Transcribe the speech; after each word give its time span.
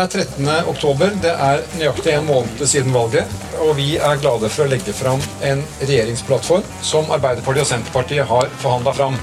Det 0.00 0.16
er 0.16 0.24
13. 0.24 0.46
oktober. 0.70 1.10
Det 1.22 1.32
er 1.34 1.64
nøyaktig 1.80 2.12
en 2.14 2.28
måned 2.28 2.62
siden 2.62 2.94
valget. 2.94 3.34
Og 3.66 3.74
vi 3.76 3.96
er 3.98 4.22
glade 4.22 4.48
for 4.48 4.64
å 4.64 4.70
legge 4.70 4.94
fram 4.94 5.18
en 5.42 5.64
regjeringsplattform 5.82 6.64
som 6.80 7.10
Arbeiderpartiet 7.10 7.66
og 7.66 7.70
Senterpartiet 7.74 8.30
har 8.30 8.48
forhandla 8.62 8.94
fram. 8.96 9.18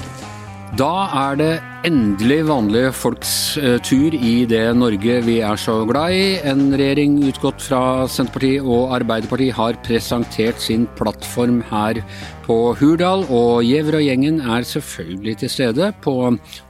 Da 0.76 1.08
er 1.16 1.36
det 1.40 1.52
endelig 1.88 2.42
vanlige 2.44 2.90
folks 2.92 3.30
eh, 3.56 3.78
tur 3.80 4.12
i 4.12 4.44
det 4.48 4.66
Norge 4.76 5.14
vi 5.24 5.38
er 5.40 5.56
så 5.56 5.78
glad 5.88 6.12
i. 6.12 6.26
En 6.44 6.74
regjering 6.76 7.16
utgått 7.30 7.64
fra 7.64 8.04
Senterpartiet 8.10 8.66
og 8.68 8.92
Arbeiderpartiet 8.98 9.56
har 9.56 9.78
presentert 9.86 10.60
sin 10.60 10.84
plattform 10.98 11.62
her 11.70 12.02
på 12.44 12.58
Hurdal, 12.76 13.24
og 13.32 13.64
Gjever 13.64 14.02
og 14.02 14.04
gjengen 14.04 14.42
er 14.44 14.68
selvfølgelig 14.68 15.38
til 15.44 15.54
stede 15.56 15.90
på 16.04 16.18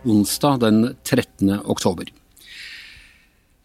onsdag 0.06 0.62
den 0.62 0.80
13. 1.02 1.58
oktober. 1.66 2.17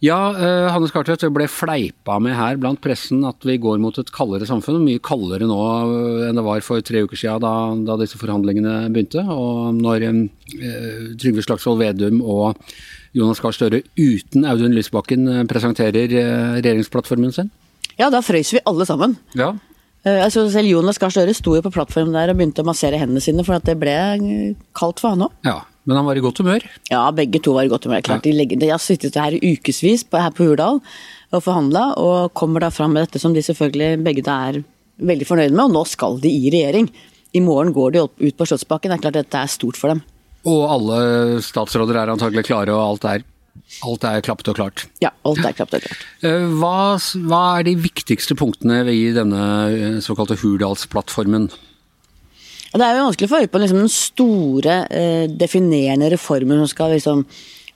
Ja, 0.02 0.18
uh, 0.34 0.68
Hannes 0.74 0.92
Kartvedt, 0.92 1.22
det 1.22 1.30
ble 1.32 1.46
fleipa 1.48 2.18
med 2.20 2.34
her 2.36 2.58
blant 2.60 2.80
pressen 2.82 3.22
at 3.24 3.44
vi 3.46 3.56
går 3.62 3.78
mot 3.80 3.96
et 4.00 4.10
kaldere 4.12 4.46
samfunn. 4.48 4.82
Mye 4.84 5.00
kaldere 5.04 5.46
nå 5.48 5.58
eh, 5.60 6.26
enn 6.28 6.36
det 6.36 6.44
var 6.44 6.64
for 6.66 6.82
tre 6.84 7.04
uker 7.06 7.16
siden 7.16 7.44
da, 7.44 7.54
da 7.86 7.96
disse 8.00 8.18
forhandlingene 8.20 8.90
begynte. 8.92 9.22
Og 9.22 9.70
når 9.78 10.04
uh, 10.10 11.14
Trygve 11.20 11.44
Slagsvold 11.46 11.80
Vedum 11.80 12.20
og 12.20 12.58
Jonas 13.16 13.40
Gahr 13.40 13.54
Støre 13.54 13.84
uten 13.96 14.44
Audun 14.50 14.74
Lysbakken 14.76 15.46
presenterer 15.48 16.18
uh, 16.18 16.56
regjeringsplattformen 16.58 17.32
sin? 17.36 17.52
Ja, 17.94 18.10
da 18.10 18.20
frøys 18.26 18.50
vi 18.56 18.64
alle 18.66 18.84
sammen. 18.88 19.14
Ja. 19.38 19.54
Altså, 20.04 20.42
selv 20.52 20.68
Jonas 20.68 20.98
Gahr 21.00 21.14
Støre 21.14 21.32
sto 21.32 21.54
jo 21.56 21.62
på 21.64 21.72
plattformen 21.72 22.12
der 22.12 22.34
og 22.34 22.36
begynte 22.36 22.60
å 22.60 22.68
massere 22.68 22.98
hendene 23.00 23.22
sine, 23.24 23.46
for 23.46 23.56
at 23.56 23.64
det 23.64 23.78
ble 23.80 23.94
kaldt 24.76 25.00
for 25.00 25.14
han 25.14 25.30
òg. 25.30 25.38
Ja. 25.46 25.62
Men 25.84 25.98
han 26.00 26.06
var 26.08 26.16
i 26.16 26.22
godt 26.24 26.40
humør? 26.40 26.64
Ja, 26.88 27.02
begge 27.12 27.40
to 27.44 27.54
var 27.56 27.66
i 27.66 27.72
godt 27.72 27.84
humør. 27.88 28.04
Klart, 28.04 28.24
ja. 28.24 28.32
de, 28.32 28.56
de 28.56 28.70
har 28.70 28.80
sittet 28.80 29.18
her 29.20 29.36
i 29.36 29.54
ukevis 29.54 30.06
her 30.12 30.32
på 30.32 30.46
Hurdal 30.48 30.80
og 31.34 31.42
forhandla, 31.44 31.90
og 32.00 32.32
kommer 32.38 32.64
da 32.64 32.70
fram 32.72 32.94
med 32.94 33.04
dette 33.04 33.20
som 33.20 33.34
de 33.34 33.42
selvfølgelig 33.44 33.98
begge 34.06 34.24
er 34.30 34.62
veldig 35.02 35.28
fornøyd 35.28 35.52
med, 35.52 35.66
og 35.66 35.74
nå 35.74 35.84
skal 35.90 36.18
de 36.22 36.30
i 36.30 36.52
regjering. 36.54 36.88
I 37.34 37.42
morgen 37.42 37.74
går 37.74 37.94
de 37.96 38.04
ut 38.04 38.36
på 38.38 38.46
Slottsbakken, 38.46 38.92
det 38.92 39.00
er 39.00 39.04
klart 39.04 39.18
dette 39.18 39.40
er 39.40 39.50
stort 39.50 39.78
for 39.80 39.92
dem. 39.92 40.04
Og 40.48 40.64
alle 40.70 40.98
statsråder 41.44 41.98
er 41.98 42.12
antagelig 42.12 42.44
klare, 42.46 42.72
og 42.72 42.94
alt 42.94 43.06
er, 43.10 43.24
alt 43.88 44.06
er 44.08 44.24
klappet 44.24 44.52
og 44.52 44.58
klart? 44.60 44.86
Ja, 45.02 45.10
alt 45.26 45.42
er 45.42 45.56
klappet 45.56 45.80
og 45.80 45.88
klart. 45.88 46.06
Eh, 46.24 46.46
hva, 46.60 46.94
hva 47.26 47.44
er 47.58 47.68
de 47.68 47.76
viktigste 47.80 48.36
punktene 48.38 48.84
i 48.92 49.08
denne 49.16 49.44
eh, 49.72 50.00
såkalte 50.04 50.38
Hurdalsplattformen? 50.40 51.50
Det 52.74 52.82
er 52.82 52.96
jo 52.98 53.04
vanskelig 53.06 53.28
å 53.28 53.32
få 53.32 53.42
øye 53.44 53.50
på 53.50 53.60
liksom, 53.62 53.82
den 53.84 53.92
store, 53.92 54.78
eh, 54.90 55.26
definerende 55.30 56.08
reformen 56.10 56.58
som 56.64 56.70
skal 56.72 56.96
liksom, 56.96 57.22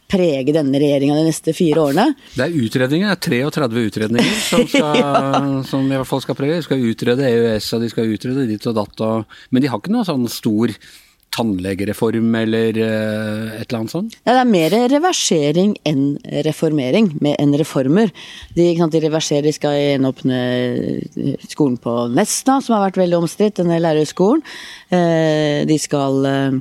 prege 0.08 0.54
denne 0.56 0.80
regjeringa 0.80 1.18
de 1.18 1.26
neste 1.28 1.52
fire 1.54 1.82
årene. 1.84 2.06
Det 2.34 2.46
er 2.46 2.56
utredninger, 2.56 3.12
det 3.12 3.42
er 3.42 3.50
33 3.52 3.84
utredninger 3.90 4.38
som, 4.50 4.64
skal, 4.66 4.96
ja. 4.98 5.42
som 5.68 5.84
i 5.86 5.98
hvert 5.98 6.08
fall 6.08 6.24
skal 6.24 6.38
prege. 6.38 6.56
De 6.58 6.66
skal 6.66 6.86
utrede 6.90 7.28
EØS 7.28 7.68
og 7.76 7.84
de 7.84 7.92
skal 7.92 8.14
utrede 8.14 8.46
ditt 8.48 8.66
og 8.70 8.78
datt. 8.80 9.04
Og, 9.04 9.38
men 9.52 9.64
de 9.64 9.70
har 9.70 9.82
ikke 9.82 9.92
noe 9.94 10.08
sånn 10.08 10.26
stor 10.32 10.72
tannlegereform 11.38 12.34
eller 12.42 12.80
uh, 12.82 13.54
et 13.60 13.64
eller 13.68 13.78
annet 13.78 13.94
sånt? 13.94 14.18
Ja, 14.24 14.34
det 14.34 14.42
er 14.42 14.50
mer 14.50 14.76
reversering 14.92 15.76
enn 15.88 16.04
reformering, 16.46 17.12
med 17.24 17.38
enn 17.38 17.54
reformer. 17.58 18.12
De, 18.58 18.68
de 18.74 19.04
reverserer, 19.06 19.46
de 19.46 19.54
skal 19.54 19.78
gjenåpne 19.78 20.42
skolen 21.46 21.78
på 21.80 21.96
Nesna, 22.12 22.58
som 22.60 22.76
har 22.76 22.88
vært 22.88 23.00
veldig 23.04 23.22
omstridt, 23.22 23.60
denne 23.62 23.80
lærerskolen. 23.80 24.44
Uh, 24.92 25.64
de 25.68 25.78
skal 25.80 26.26
Eh, 26.28 26.58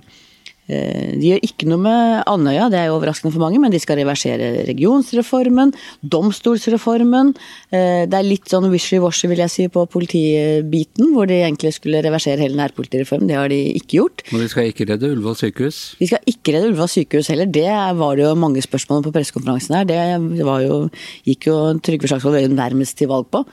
de 0.67 1.29
gjør 1.31 1.45
ikke 1.47 1.67
noe 1.69 1.79
med 1.79 2.23
Andøya, 2.27 2.67
det 2.71 2.79
er 2.81 2.89
jo 2.89 2.97
overraskende 2.97 3.31
for 3.31 3.43
mange, 3.43 3.59
men 3.63 3.71
de 3.71 3.79
skal 3.79 3.99
reversere 4.01 4.65
regionsreformen, 4.67 5.71
domstolsreformen. 6.03 7.33
Eh, 7.71 8.03
det 8.09 8.17
er 8.17 8.27
litt 8.27 8.51
sånn 8.51 8.67
wishy-washy, 8.71 9.29
vil 9.31 9.43
jeg 9.45 9.53
si, 9.53 9.67
på 9.71 9.85
politibiten, 9.91 11.13
hvor 11.15 11.29
de 11.29 11.39
egentlig 11.39 11.73
skulle 11.77 12.03
reversere 12.03 12.43
hele 12.43 12.59
nærpolitireformen. 12.59 13.31
Det 13.31 13.39
har 13.39 13.53
de 13.53 13.61
ikke 13.79 14.01
gjort. 14.01 14.25
Og 14.33 14.43
de 14.43 14.51
skal 14.51 14.71
ikke 14.73 14.89
redde 14.91 15.13
Ullevål 15.13 15.39
sykehus? 15.39 15.81
De 16.01 16.11
skal 16.11 16.33
ikke 16.33 16.57
redde 16.57 16.71
Ullevål 16.73 16.93
sykehus 16.97 17.31
heller. 17.31 17.47
Det 17.47 17.67
var 18.01 18.19
det 18.19 18.27
jo 18.27 18.35
mange 18.39 18.63
spørsmål 18.65 19.05
på 19.07 19.15
pressekonferansen 19.15 19.79
her. 19.79 19.89
Det 19.89 20.47
var 20.47 20.63
jo, 20.65 20.85
gikk 21.27 21.49
jo 21.49 21.57
Trygve 21.83 22.11
Slagsvold 22.11 22.39
Vedum 22.41 22.57
nærmest 22.59 22.99
til 22.99 23.11
valg 23.11 23.29
på. 23.31 23.45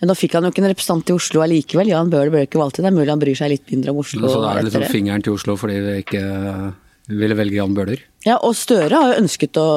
Nå 0.00 0.14
fikk 0.16 0.38
han 0.38 0.46
jo 0.46 0.50
ikke 0.52 0.62
en 0.62 0.70
representant 0.70 1.10
i 1.12 1.14
Oslo 1.16 1.42
allikevel. 1.44 1.90
Jan 1.92 2.12
Bøhler 2.12 2.32
ble 2.32 2.44
ikke 2.46 2.60
valgt 2.60 2.78
til. 2.78 2.86
Det 2.86 2.92
er 2.92 2.96
mulig 2.96 3.12
han 3.12 3.20
bryr 3.20 3.36
seg 3.36 3.52
litt 3.52 3.66
mindre 3.68 3.92
om 3.92 4.00
Oslo. 4.00 4.30
Så 4.32 4.38
da 4.40 4.54
er 4.54 4.62
det 4.62 4.70
liksom 4.70 4.86
fingeren 4.88 5.24
til 5.26 5.36
Oslo 5.36 5.56
fordi 5.60 5.76
vi 5.84 5.98
ikke 6.04 6.22
ville 7.20 7.36
velge 7.36 7.58
Jan 7.58 7.76
Bøhler? 7.76 8.00
Ja, 8.24 8.38
og 8.46 8.56
Støre 8.56 8.96
har 8.96 9.12
jo 9.12 9.20
ønsket 9.24 9.60
å, 9.60 9.68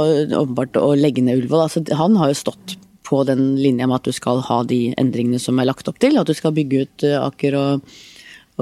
åpenbart 0.44 0.80
å 0.80 0.94
legge 0.96 1.24
ned 1.26 1.42
Ullevål. 1.42 1.66
Altså, 1.66 1.84
han 2.00 2.16
har 2.22 2.32
jo 2.32 2.40
stått 2.40 2.78
på 3.04 3.22
den 3.28 3.58
linja 3.60 3.88
med 3.90 4.00
at 4.00 4.08
du 4.08 4.16
skal 4.16 4.40
ha 4.48 4.62
de 4.68 4.82
endringene 5.00 5.42
som 5.42 5.60
er 5.60 5.68
lagt 5.68 5.90
opp 5.92 6.00
til. 6.04 6.16
At 6.20 6.30
du 6.30 6.36
skal 6.38 6.56
bygge 6.56 6.86
ut 6.86 7.08
eh, 7.08 7.20
Aker 7.20 7.60
og, 7.60 7.96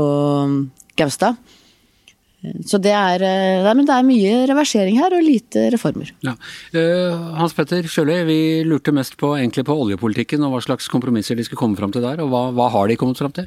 og 0.01 0.57
Gaustad. 0.99 1.37
Så 2.65 2.79
det 2.81 2.93
er, 2.95 3.21
eh, 3.21 3.61
det 3.61 3.93
er, 3.93 4.05
mye 4.05 4.45
reversering 4.49 4.97
her, 4.97 5.13
og 5.13 5.25
lite 5.25 5.67
reformer. 5.75 6.09
Ja. 6.25 6.33
Uh, 6.73 7.37
Hans 7.37 7.53
Petter 7.53 7.85
Sjøli, 7.85 8.17
vi 8.25 8.39
lurte 8.65 8.93
mest 8.95 9.13
på, 9.21 9.35
på 9.37 9.75
oljepolitikken 9.85 10.41
og 10.47 10.55
hva 10.55 10.61
slags 10.65 10.89
kompromisser 10.89 11.37
de 11.37 11.45
skulle 11.45 11.61
komme 11.61 11.77
fram 11.77 11.93
til 11.93 12.01
der. 12.01 12.23
og 12.23 12.31
Hva, 12.33 12.47
hva 12.57 12.69
har 12.73 12.89
de 12.89 12.97
kommet 12.97 13.21
fram 13.21 13.35
til? 13.35 13.45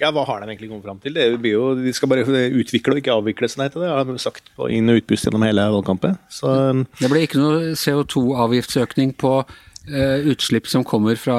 Ja, 0.00 0.10
Hva 0.12 0.26
har 0.28 0.40
de 0.40 0.48
egentlig 0.50 0.68
kommet 0.68 0.84
fram 0.84 0.98
til? 1.00 1.14
Det 1.16 1.40
blir 1.40 1.54
jo, 1.56 1.68
De 1.76 1.92
skal 1.96 2.08
bare 2.08 2.24
utvikle 2.24 2.96
og 2.96 3.00
ikke 3.00 3.14
avvikle, 3.14 3.48
sånn 3.48 3.64
heter 3.64 3.84
det. 3.84 3.92
har 3.92 4.04
de 4.04 4.18
sagt 4.20 4.50
på 4.56 4.68
inn- 4.72 4.92
og 4.92 5.00
utpust 5.00 5.28
gjennom 5.28 5.44
hele 5.44 5.68
valgkampen. 5.72 6.18
Så, 6.28 6.52
det 7.00 7.12
ble 7.12 7.24
ikke 7.24 7.40
noe 7.40 7.72
CO2-avgiftsøkning 7.80 9.14
på 9.16 9.38
utslipp 9.86 10.66
som 10.66 10.82
kommer 10.84 11.18
fra 11.20 11.36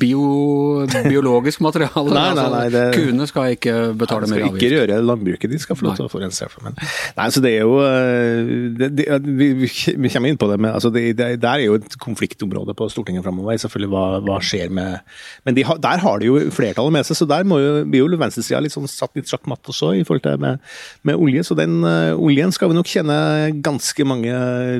bio, 0.00 0.86
biologisk 1.04 1.60
materiale. 1.60 2.14
nei, 2.16 2.28
nei, 2.38 2.46
nei, 2.54 2.64
det, 2.72 2.84
Kuene 2.96 3.26
skal 3.28 3.56
ikke 3.56 3.74
betale 3.98 4.28
mer 4.30 4.46
avgift. 4.46 4.56
Skal 4.56 4.68
ikke 4.68 4.80
røre 4.80 5.00
landbruket, 5.04 5.52
de 5.52 5.60
skal 5.60 5.78
få 5.78 5.88
lov 5.88 5.98
til 5.98 6.06
å 6.06 6.12
forurense. 6.12 6.48
Men, 6.64 6.76
nei, 7.18 7.28
så 7.34 7.42
det 7.44 7.52
er 7.58 7.66
jo 7.66 7.78
eh, 7.84 8.52
det, 8.78 8.90
det, 8.98 9.06
vi, 9.26 9.50
vi, 9.58 10.12
kommer 10.12 10.32
inn 10.32 10.40
på 10.40 10.48
det, 10.50 10.58
men 10.62 10.72
altså 10.72 10.92
det, 10.94 11.04
det, 11.18 11.28
der 11.42 11.60
er 11.60 11.66
jo 11.66 11.78
et 11.80 11.98
konfliktområde 12.02 12.76
på 12.78 12.88
Stortinget 12.92 13.26
framover. 13.26 13.58
Selvfølgelig 13.62 13.92
hva, 13.92 14.04
hva, 14.26 14.38
skjer 14.42 14.72
med 14.72 15.00
Men 15.46 15.56
de, 15.56 15.64
der 15.84 16.02
har 16.02 16.22
de 16.22 16.30
jo 16.30 16.38
flertallet 16.54 16.96
med 16.96 17.08
seg, 17.08 17.18
så 17.20 17.28
der 17.28 17.46
må 17.48 17.60
jo, 17.62 17.72
blir 17.88 18.04
jo 18.04 18.20
venstresida 18.20 18.62
litt 18.62 18.74
sånn 18.74 18.88
satt 18.90 19.14
litt 19.18 19.30
sjakkmatt 19.30 19.68
også 19.72 19.92
i 19.98 20.06
forhold 20.06 20.24
til 20.24 20.40
med, 20.42 20.62
med 21.08 21.20
olje. 21.20 21.44
Så 21.46 21.56
den 21.58 21.80
uh, 21.84 22.14
oljen 22.16 22.54
skal 22.54 22.72
vi 22.72 22.78
nok 22.78 22.88
tjene 22.90 23.16
ganske 23.64 24.06
mange 24.08 24.32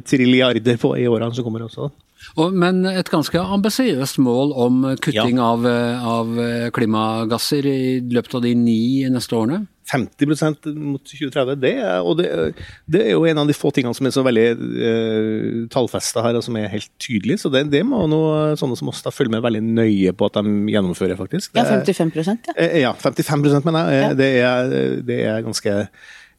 trilliarder 0.09 0.81
på 0.81 0.95
i 1.01 1.09
årene 1.11 1.35
som 1.37 1.47
kommer 1.47 1.67
også. 1.67 1.91
Men 2.55 2.85
et 2.87 3.11
ganske 3.11 3.41
ambisiøst 3.57 4.21
mål 4.23 4.55
om 4.55 4.85
kutting 5.03 5.41
ja. 5.41 5.51
av, 5.53 5.67
av, 5.67 6.37
klimagasser 6.75 7.67
i 7.67 7.81
løpet 8.15 8.39
av 8.39 8.45
de 8.47 8.55
ni 8.57 8.81
neste 9.11 9.37
årene? 9.37 9.65
50% 9.91 10.69
mot 10.79 11.03
2030, 11.03 11.57
det 11.61 11.73
er, 11.83 11.99
og 12.07 12.17
det, 12.21 12.29
det, 12.87 13.03
er 13.03 13.17
jo 13.17 13.27
en 13.29 13.43
av 13.43 13.49
de 13.51 13.57
få 13.57 13.73
tingene 13.75 13.95
som 13.97 14.07
er 14.07 14.15
så 14.15 14.23
veldig 14.25 14.47
eh, 14.89 15.59
tallfesta 15.73 16.23
her, 16.25 16.39
og 16.39 16.47
som 16.47 16.57
er 16.61 16.71
helt 16.73 16.89
tydelig. 17.03 17.41
Så 17.43 17.51
det, 17.53 17.65
det 17.73 17.83
må 17.89 18.05
noe, 18.11 18.55
sånne 18.59 18.79
som 18.79 18.93
oss 18.93 19.03
da 19.05 19.13
følge 19.13 19.35
med 19.35 19.45
veldig 19.45 19.63
nøye 19.67 20.15
på 20.17 20.31
at 20.31 20.39
de 20.39 20.73
gjennomfører, 20.73 21.19
faktisk. 21.19 21.53
Det, 21.53 21.67
ja, 21.67 21.83
55 21.83 22.15
ja. 22.31 22.57
Eh, 22.57 22.79
ja, 22.85 22.95
55 22.95 23.47
mener 23.67 23.93
jeg. 23.93 24.03
Ja. 24.07 24.17
Det, 24.23 24.33
er, 24.47 24.75
det 25.11 25.21
er 25.29 25.45
ganske 25.45 25.79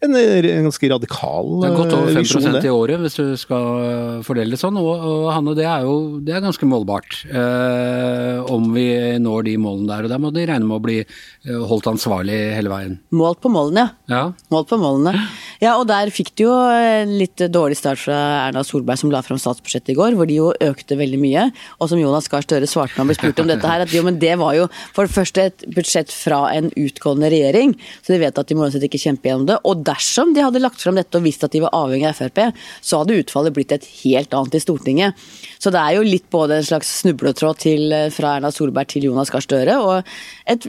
en, 0.03 0.16
en 0.18 0.68
ganske 0.68 0.90
radikal 0.91 1.52
Det 1.62 1.69
er 1.69 1.75
godt 1.78 1.96
over 1.97 2.09
5 2.12 2.19
visjon, 2.19 2.58
i 2.59 2.72
året, 2.74 3.02
hvis 3.03 3.18
du 3.19 3.34
skal 3.40 3.68
eh, 3.84 4.18
fordele 4.25 4.56
det 4.56 4.59
sånn. 4.62 4.78
Og, 4.81 4.91
og 4.94 5.28
Hanne, 5.34 5.56
det 5.58 5.68
er 5.69 5.88
jo 5.88 6.19
det 6.24 6.36
er 6.36 6.44
ganske 6.44 6.68
målbart 6.69 7.22
eh, 7.30 8.40
om 8.53 8.69
vi 8.75 8.88
når 9.24 9.47
de 9.50 9.56
målene 9.62 9.90
der. 9.92 10.08
Og 10.08 10.13
der 10.13 10.24
må 10.24 10.34
de 10.36 10.46
regne 10.50 10.68
med 10.68 10.80
å 10.80 10.84
bli 10.84 11.00
eh, 11.03 11.63
holdt 11.69 11.90
ansvarlig 11.94 12.40
hele 12.58 12.74
veien. 12.74 12.98
Målt 13.16 13.42
på 13.44 13.51
målene, 13.54 13.88
ja. 14.12 14.25
Målt 14.54 14.72
på 14.72 14.80
målene. 14.81 15.25
Ja, 15.63 15.77
og 15.80 15.86
der 15.88 16.10
fikk 16.12 16.33
du 16.36 16.44
jo 16.44 16.54
en 16.75 17.13
litt 17.15 17.39
dårlig 17.54 17.77
start 17.80 18.01
fra 18.01 18.15
Erna 18.50 18.65
Solberg 18.68 19.00
som 19.00 19.12
la 19.13 19.21
fram 19.24 19.38
statsbudsjettet 19.39 19.94
i 19.94 19.95
går, 19.95 20.18
hvor 20.18 20.27
de 20.27 20.36
jo 20.36 20.50
økte 20.65 20.98
veldig 21.00 21.19
mye. 21.21 21.45
Og 21.80 21.88
som 21.88 22.01
Jonas 22.01 22.27
Gahr 22.31 22.44
Støre 22.44 22.68
svarte 22.68 22.98
når 22.98 23.00
han 23.00 23.12
ble 23.12 23.15
spurt 23.15 23.39
om 23.39 23.48
dette 23.48 23.69
her, 23.71 23.83
at 23.86 23.94
jo, 23.95 24.04
men 24.04 24.18
det 24.19 24.33
var 24.42 24.57
jo 24.57 24.65
for 24.95 25.07
det 25.07 25.15
første 25.15 25.45
et 25.48 25.65
budsjett 25.71 26.12
fra 26.12 26.42
en 26.51 26.68
utgående 26.68 27.31
regjering, 27.31 27.77
så 28.04 28.12
de 28.12 28.19
vet 28.25 28.42
at 28.42 28.51
de 28.51 28.57
må 28.60 28.65
uansett 28.65 28.83
ikke 28.89 29.00
kjempe 29.06 29.31
gjennom 29.31 29.48
det. 29.48 29.60
Og 29.69 29.86
dersom 29.88 30.36
de 30.36 30.44
hadde 30.44 30.63
lagt 30.63 30.83
fram 30.83 31.00
dette 31.00 31.19
og 31.19 31.24
visst 31.30 31.48
at 31.48 31.56
de 31.56 31.63
var 31.63 31.75
avhengig 31.80 32.12
av 32.12 32.19
Frp, 32.19 32.44
så 32.83 33.00
hadde 33.00 33.21
utfallet 33.24 33.56
blitt 33.56 33.71
et 33.77 33.88
helt 34.04 34.36
annet 34.36 34.59
i 34.59 34.63
Stortinget. 34.66 35.27
Så 35.63 35.71
det 35.71 35.80
er 35.80 35.95
jo 35.95 36.04
litt 36.04 36.27
både 36.33 36.59
en 36.59 36.71
slags 36.74 36.92
snubletråd 37.06 37.63
til, 37.63 37.88
eh, 37.95 38.09
fra 38.12 38.36
Erna 38.36 38.51
Solberg 38.51 38.92
til 38.92 39.07
Jonas 39.07 39.31
Gahr 39.31 39.48
Støre, 39.48 39.80
og 39.80 40.04
et, 40.44 40.68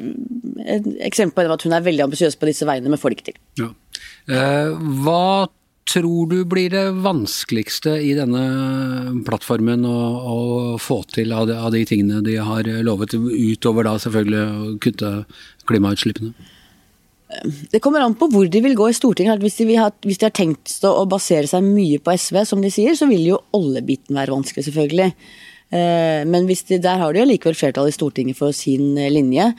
et 0.62 0.92
eksempel 1.10 1.50
på 1.50 1.58
at 1.58 1.66
hun 1.66 1.74
er 1.74 1.88
veldig 1.88 2.06
ambisiøs 2.06 2.38
på 2.38 2.46
disse 2.46 2.68
veiene, 2.68 2.92
men 2.92 3.00
får 3.00 3.10
det 3.10 3.18
ikke 3.18 3.32
til. 3.32 3.42
Ja. 3.64 3.74
Eh, 4.30 4.70
hva 5.04 5.46
tror 5.94 6.30
du 6.30 6.38
blir 6.48 6.72
det 6.72 6.84
vanskeligste 7.04 7.98
i 8.00 8.14
denne 8.16 8.42
plattformen 9.26 9.84
å, 9.86 9.98
å 10.34 10.38
få 10.80 11.02
til 11.12 11.34
av 11.36 11.46
de, 11.50 11.58
av 11.60 11.74
de, 11.74 11.84
tingene 11.88 12.22
de 12.24 12.38
har 12.40 12.68
lovet, 12.86 13.14
utover 13.14 13.86
da 13.86 13.98
selvfølgelig 14.00 14.42
å 14.44 14.74
kutte 14.82 15.12
klimautslippene? 15.68 16.32
Det 17.72 17.80
kommer 17.82 18.04
an 18.04 18.14
på 18.16 18.28
hvor 18.30 18.46
de 18.48 18.60
vil 18.62 18.76
gå 18.78 18.88
i 18.88 18.96
Stortinget. 18.96 19.42
Hvis 19.42 19.58
de, 19.58 19.68
har, 19.76 19.92
hvis 20.06 20.20
de 20.22 20.28
har 20.28 20.34
tenkt 20.34 20.76
å 20.86 21.04
basere 21.10 21.48
seg 21.50 21.66
mye 21.66 21.98
på 22.00 22.14
SV, 22.14 22.40
som 22.46 22.62
de 22.62 22.70
sier, 22.72 22.94
så 22.96 23.08
vil 23.10 23.26
jo 23.32 23.40
oljebiten 23.56 24.16
være 24.16 24.36
vanskelig, 24.36 24.66
selvfølgelig. 24.68 25.10
Eh, 25.74 26.20
men 26.30 26.46
de, 26.46 26.78
der 26.78 27.00
har 27.02 27.12
de 27.12 27.24
jo 27.24 27.28
likevel 27.28 27.58
flertall 27.58 27.90
i 27.90 27.96
Stortinget 27.96 28.38
for 28.38 28.54
sin 28.56 28.94
eh, 28.96 29.12
linje. 29.12 29.50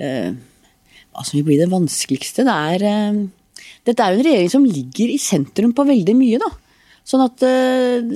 Hva 0.00 1.22
som 1.26 1.36
vil 1.36 1.46
bli 1.46 1.60
det 1.60 1.68
vanskeligste, 1.70 2.46
det 2.46 2.56
er 2.74 2.84
Dette 3.90 4.06
er 4.06 4.14
jo 4.14 4.20
en 4.20 4.26
regjering 4.28 4.50
som 4.52 4.66
ligger 4.66 5.10
i 5.10 5.18
sentrum 5.18 5.72
på 5.74 5.86
veldig 5.88 6.14
mye, 6.14 6.38
da. 6.38 6.50
Sånn 7.08 7.24
at 7.24 7.42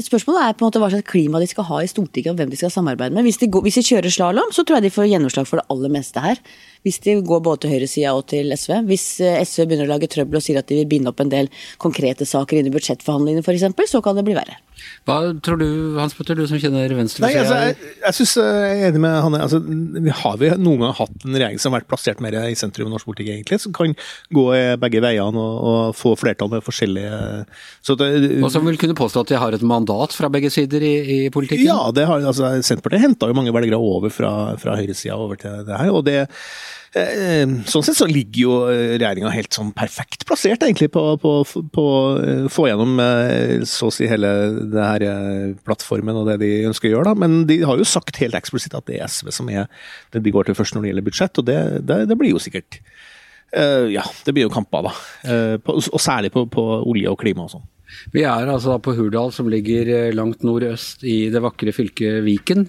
Spørsmålet 0.04 0.40
er 0.42 0.56
på 0.56 0.64
en 0.64 0.68
måte 0.68 0.80
hva 0.82 0.90
slags 0.92 1.08
klima 1.08 1.40
de 1.42 1.48
skal 1.50 1.66
ha 1.68 1.80
i 1.82 1.88
Stortinget 1.90 2.32
og 2.32 2.38
hvem 2.38 2.52
de 2.52 2.58
skal 2.60 2.72
samarbeide 2.72 3.16
med. 3.16 3.26
Hvis 3.26 3.40
de, 3.40 3.48
går, 3.52 3.64
hvis 3.66 3.78
de 3.80 3.84
kjører 3.88 4.12
slalåm, 4.12 4.52
så 4.54 4.62
tror 4.62 4.78
jeg 4.78 4.86
de 4.86 4.94
får 4.94 5.08
gjennomslag 5.10 5.48
for 5.48 5.60
det 5.60 5.66
aller 5.72 5.92
meste 5.96 6.22
her. 6.22 6.40
Hvis 6.84 7.00
de 7.04 7.16
går 7.24 7.40
både 7.44 7.64
til 7.64 7.74
høyresida 7.74 8.12
og 8.14 8.26
til 8.30 8.52
SV. 8.54 8.76
Hvis 8.90 9.06
SV 9.20 9.64
begynner 9.64 9.88
å 9.88 9.94
lage 9.94 10.10
trøbbel 10.12 10.38
og 10.38 10.44
sier 10.44 10.60
at 10.60 10.68
de 10.68 10.82
vil 10.82 10.90
binde 10.90 11.10
opp 11.10 11.22
en 11.24 11.32
del 11.32 11.50
konkrete 11.82 12.28
saker 12.28 12.60
inn 12.60 12.68
i 12.70 12.74
budsjettforhandlingene 12.74 13.44
f.eks., 13.44 13.90
så 13.94 14.02
kan 14.04 14.20
det 14.20 14.26
bli 14.26 14.36
verre. 14.36 14.60
Hva 15.04 15.16
tror 15.44 15.58
du, 15.60 15.66
Hans 15.98 16.14
Petter, 16.16 16.36
du 16.36 16.46
som 16.48 16.58
kjenner 16.60 16.92
venstresida? 16.96 17.42
Altså, 17.44 17.56
jeg 17.60 18.00
jeg 18.04 18.16
synes 18.18 18.32
jeg 18.40 18.74
er 18.74 18.82
enig 18.88 19.00
med 19.04 19.16
Hanne. 19.24 19.40
Altså, 19.44 19.60
vi 19.64 20.14
har 20.20 20.38
vi 20.40 20.50
noen 20.60 20.84
gang 20.84 20.94
hatt 20.98 21.26
en 21.26 21.36
regjering 21.36 21.60
som 21.62 21.72
har 21.72 21.82
vært 21.82 21.90
plassert 21.92 22.22
mer 22.24 22.36
i 22.42 22.56
sentrum 22.58 22.88
av 22.88 22.96
norsk 22.96 23.08
politikk, 23.08 23.30
egentlig, 23.34 23.60
som 23.62 23.74
kan 23.76 23.94
gå 24.34 24.44
begge 24.82 25.02
veiene 25.04 25.40
og, 25.40 25.54
og 25.70 25.96
få 25.98 26.14
flertall 26.20 26.52
med 26.52 26.64
forskjellige 26.64 27.20
det, 28.00 28.10
Og 28.40 28.50
som 28.52 28.66
vil 28.66 28.80
kunne 28.84 28.98
påstå 28.98 29.24
at 29.24 29.32
de 29.32 29.40
har 29.40 29.56
et 29.56 29.66
mandat 29.66 30.14
fra 30.16 30.30
begge 30.32 30.52
sider 30.54 30.84
i, 30.84 30.94
i 31.16 31.18
politikken? 31.34 31.66
Ja, 31.66 31.90
det 31.94 32.06
har, 32.10 32.22
altså, 32.22 32.52
Senterpartiet 32.60 33.04
henta 33.08 33.30
jo 33.30 33.36
mange 33.36 33.54
velgere 33.54 33.80
over 33.80 34.12
fra, 34.14 34.54
fra 34.60 34.78
høyresida 34.78 35.18
over 35.18 35.40
til 35.40 35.64
det 35.66 35.80
her. 35.80 35.92
og 35.94 36.06
det 36.06 36.20
Eh, 36.94 37.42
sånn 37.66 37.82
sett 37.82 37.98
så 37.98 38.06
ligger 38.06 38.38
jo 38.38 38.52
eh, 38.70 38.92
regjeringa 38.94 39.32
helt 39.34 39.56
sånn 39.56 39.72
perfekt 39.74 40.22
plassert 40.28 40.62
egentlig 40.62 40.92
på 40.94 41.02
å 41.18 41.32
få 41.42 42.66
gjennom 42.68 43.00
eh, 43.02 43.64
så 43.66 43.88
å 43.90 43.94
si 43.94 44.06
hele 44.06 44.30
det 44.70 44.84
her 44.84 45.04
plattformen 45.66 46.20
og 46.20 46.30
det 46.30 46.38
de 46.44 46.52
ønsker 46.68 46.92
å 46.92 46.94
gjøre. 46.94 47.10
da, 47.10 47.18
Men 47.18 47.48
de 47.50 47.58
har 47.66 47.80
jo 47.80 47.88
sagt 47.88 48.20
helt 48.22 48.38
eksplisitt 48.38 48.78
at 48.78 48.86
det 48.86 49.00
er 49.00 49.10
SV 49.10 49.32
som 49.34 49.50
er 49.50 49.66
det 50.14 50.22
de 50.22 50.34
går 50.34 50.46
til 50.46 50.58
først 50.58 50.76
når 50.76 50.86
det 50.86 50.92
gjelder 50.92 51.08
budsjett, 51.10 51.42
og 51.42 51.50
det, 51.50 51.58
det, 51.82 51.98
det 52.12 52.20
blir 52.20 52.34
jo 52.34 52.42
sikkert 52.42 52.80
Ja, 53.54 54.02
det 54.26 54.32
blir 54.34 54.48
jo 54.48 54.50
kamper, 54.50 54.88
da. 54.88 54.92
Og 55.70 56.00
særlig 56.02 56.32
på, 56.34 56.42
på 56.50 56.62
olje 56.90 57.10
og 57.10 57.20
klima 57.20 57.44
og 57.44 57.52
sånn. 57.52 57.66
Vi 58.14 58.24
er 58.26 58.50
altså 58.50 58.74
da 58.74 58.82
på 58.82 58.94
Hurdal, 58.98 59.32
som 59.34 59.50
ligger 59.52 60.12
langt 60.16 60.44
nordøst 60.46 61.04
i 61.06 61.28
det 61.32 61.42
vakre 61.44 61.74
fylket 61.74 62.22
Viken. 62.26 62.68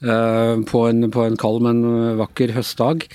På 0.00 0.80
en, 0.84 1.08
på 1.08 1.22
en 1.24 1.38
kald, 1.40 1.62
men 1.64 1.80
vakker 2.18 2.52
høstdag. 2.52 3.06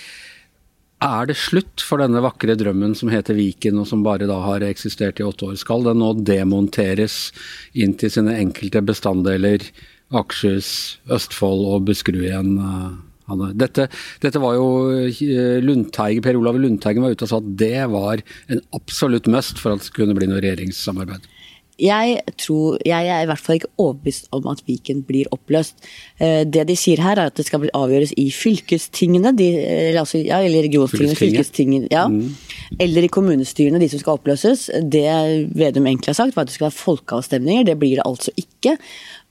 Er 1.01 1.25
det 1.25 1.37
slutt 1.41 1.81
for 1.81 1.97
denne 1.97 2.21
vakre 2.21 2.53
drømmen 2.57 2.91
som 2.97 3.09
heter 3.09 3.33
Viken, 3.33 3.79
og 3.81 3.87
som 3.89 4.03
bare 4.05 4.27
da 4.29 4.37
har 4.43 4.61
eksistert 4.67 5.17
i 5.17 5.25
åtte 5.25 5.47
år? 5.49 5.55
Skal 5.57 5.87
den 5.87 5.97
nå 6.01 6.11
demonteres 6.21 7.31
inn 7.73 7.95
til 7.97 8.13
sine 8.13 8.35
enkelte 8.37 8.83
bestanddeler? 8.85 9.65
Akershus, 10.13 10.99
Østfold 11.09 11.65
og 11.71 11.87
Buskerud 11.87 12.21
igjen? 12.21 12.53
Eh, 12.61 13.43
dette, 13.57 13.87
dette, 14.21 14.41
var 14.43 14.59
jo 14.59 14.67
eh, 15.07 15.57
Lundteigen, 15.63 16.21
Per 16.21 16.37
Olav 16.37 16.59
Lundteigen 16.61 17.01
var 17.01 17.15
ute 17.15 17.25
og 17.25 17.31
sa 17.31 17.41
at 17.41 17.51
det 17.57 17.85
var 17.89 18.21
en 18.51 18.61
absolutt 18.77 19.29
must 19.31 19.61
for 19.61 19.73
at 19.73 19.87
det 19.87 19.95
kunne 19.95 20.17
bli 20.17 20.29
noe 20.29 20.43
regjeringssamarbeid. 20.43 21.25
Jeg, 21.81 22.19
tror, 22.37 22.77
jeg 22.85 23.07
er 23.09 23.23
i 23.23 23.27
hvert 23.29 23.41
fall 23.41 23.57
ikke 23.57 23.71
overbevist 23.81 24.27
om 24.35 24.45
at 24.51 24.61
Viken 24.67 25.01
blir 25.07 25.29
oppløst. 25.33 25.79
Eh, 26.21 26.43
det 26.45 26.67
de 26.69 26.75
sier 26.77 27.01
her, 27.01 27.17
er 27.17 27.31
at 27.31 27.39
det 27.39 27.47
skal 27.47 27.65
avgjøres 27.73 28.13
i 28.21 28.27
fylkestingene, 28.35 29.33
de, 29.37 29.47
eller, 29.63 30.03
altså, 30.03 30.21
ja, 30.21 30.43
eller 30.45 30.67
regionstingene, 30.67 31.17
fylkestingene, 31.17 31.89
ja. 31.91 32.05
Mm. 32.11 32.35
Eller 32.85 33.07
i 33.07 33.11
kommunestyrene, 33.11 33.81
de 33.81 33.89
som 33.89 34.03
skal 34.03 34.19
oppløses. 34.19 34.67
Det 34.93 35.07
Vedum 35.57 35.89
egentlig 35.89 36.13
har 36.13 36.19
sagt, 36.21 36.35
var 36.37 36.45
at 36.45 36.51
det 36.51 36.59
skal 36.59 36.69
være 36.69 36.79
folkeavstemninger. 36.83 37.65
Det 37.71 37.79
blir 37.81 37.97
det 37.97 38.05
altså 38.05 38.33
ikke. 38.37 38.77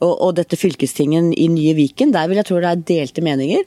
Og, 0.02 0.12
og 0.12 0.34
dette 0.40 0.58
fylkestingen 0.58 1.30
i 1.36 1.46
nye 1.52 1.76
Viken, 1.78 2.12
der 2.16 2.28
vil 2.28 2.40
jeg 2.40 2.50
tro 2.50 2.60
det 2.60 2.70
er 2.72 2.84
delte 2.90 3.24
meninger. 3.24 3.64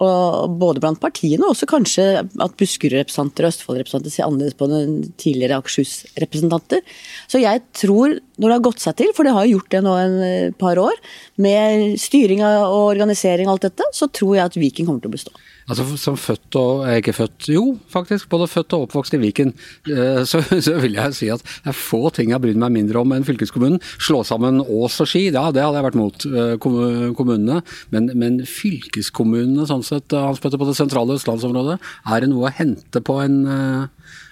Og 0.00 0.54
både 0.60 0.80
blant 0.80 1.00
partiene, 1.00 1.44
og 1.44 1.52
også 1.52 1.68
kanskje 1.68 2.04
at 2.24 2.54
Buskerud-representanter 2.56 3.44
og 3.44 3.52
Østfold-representanter 3.52 4.14
ser 4.14 4.24
annerledes 4.24 4.56
på 4.56 4.68
den 4.70 4.94
tidligere 5.20 5.58
Akershus-representanter. 5.60 6.80
Så 7.28 7.42
jeg 7.42 7.60
tror, 7.76 8.16
når 8.40 8.48
det 8.48 8.56
har 8.56 8.64
gått 8.64 8.82
seg 8.82 8.96
til, 8.98 9.12
for 9.16 9.28
det 9.28 9.36
har 9.36 9.48
gjort 9.48 9.70
det 9.74 9.82
nå 9.84 9.94
en 10.00 10.18
eh, 10.24 10.56
par 10.56 10.80
år, 10.80 10.96
med 11.40 12.00
styring 12.00 12.42
og 12.46 12.76
organisering 12.90 13.48
og 13.48 13.58
alt 13.58 13.68
dette, 13.68 13.88
så 13.96 14.08
tror 14.08 14.36
jeg 14.38 14.50
at 14.50 14.58
Viking 14.60 14.88
kommer 14.88 15.04
til 15.04 15.12
å 15.12 15.16
bestå. 15.18 15.34
Altså 15.70 15.84
Som 16.00 16.16
født 16.18 16.56
og 16.58 16.82
er 16.88 16.98
ikke 16.98 17.14
født, 17.14 17.50
jo 17.52 17.64
faktisk, 17.92 18.26
både 18.32 18.48
født 18.50 18.74
og 18.74 18.88
oppvokst 18.88 19.14
i 19.14 19.20
Viken, 19.22 19.52
eh, 19.92 20.22
så, 20.26 20.40
så, 20.66 20.78
vil 20.82 20.96
jeg 20.98 21.16
si 21.18 21.30
at 21.32 21.44
det 21.44 21.74
er 21.74 21.78
få 21.78 22.02
ting 22.16 22.32
jeg 22.34 22.42
bryr 22.42 22.58
meg 22.58 22.74
mindre 22.74 23.04
om 23.04 23.14
enn 23.14 23.26
fylkeskommunen. 23.28 23.78
Slå 24.00 24.24
sammen 24.26 24.62
Ås 24.64 24.98
og 25.04 25.10
Ski, 25.10 25.26
ja 25.28 25.46
det 25.52 25.62
hadde 25.62 25.78
jeg 25.78 25.88
vært 25.90 26.00
mot 26.00 26.26
eh, 26.30 26.56
kommunene. 26.60 27.60
Men, 27.94 28.10
men 28.18 28.42
fylkeskommunene 28.48 29.68
sånn 29.68 29.86
sett, 29.86 30.16
Hans 30.16 30.42
Petter, 30.42 30.60
på 30.60 30.68
det 30.70 30.78
sentrale 30.80 31.20
østlandsområdet, 31.20 31.78
er 32.08 32.24
det 32.24 32.32
noe 32.32 32.48
å 32.48 32.56
hente 32.56 33.04
på 33.04 33.20
en, 33.22 33.40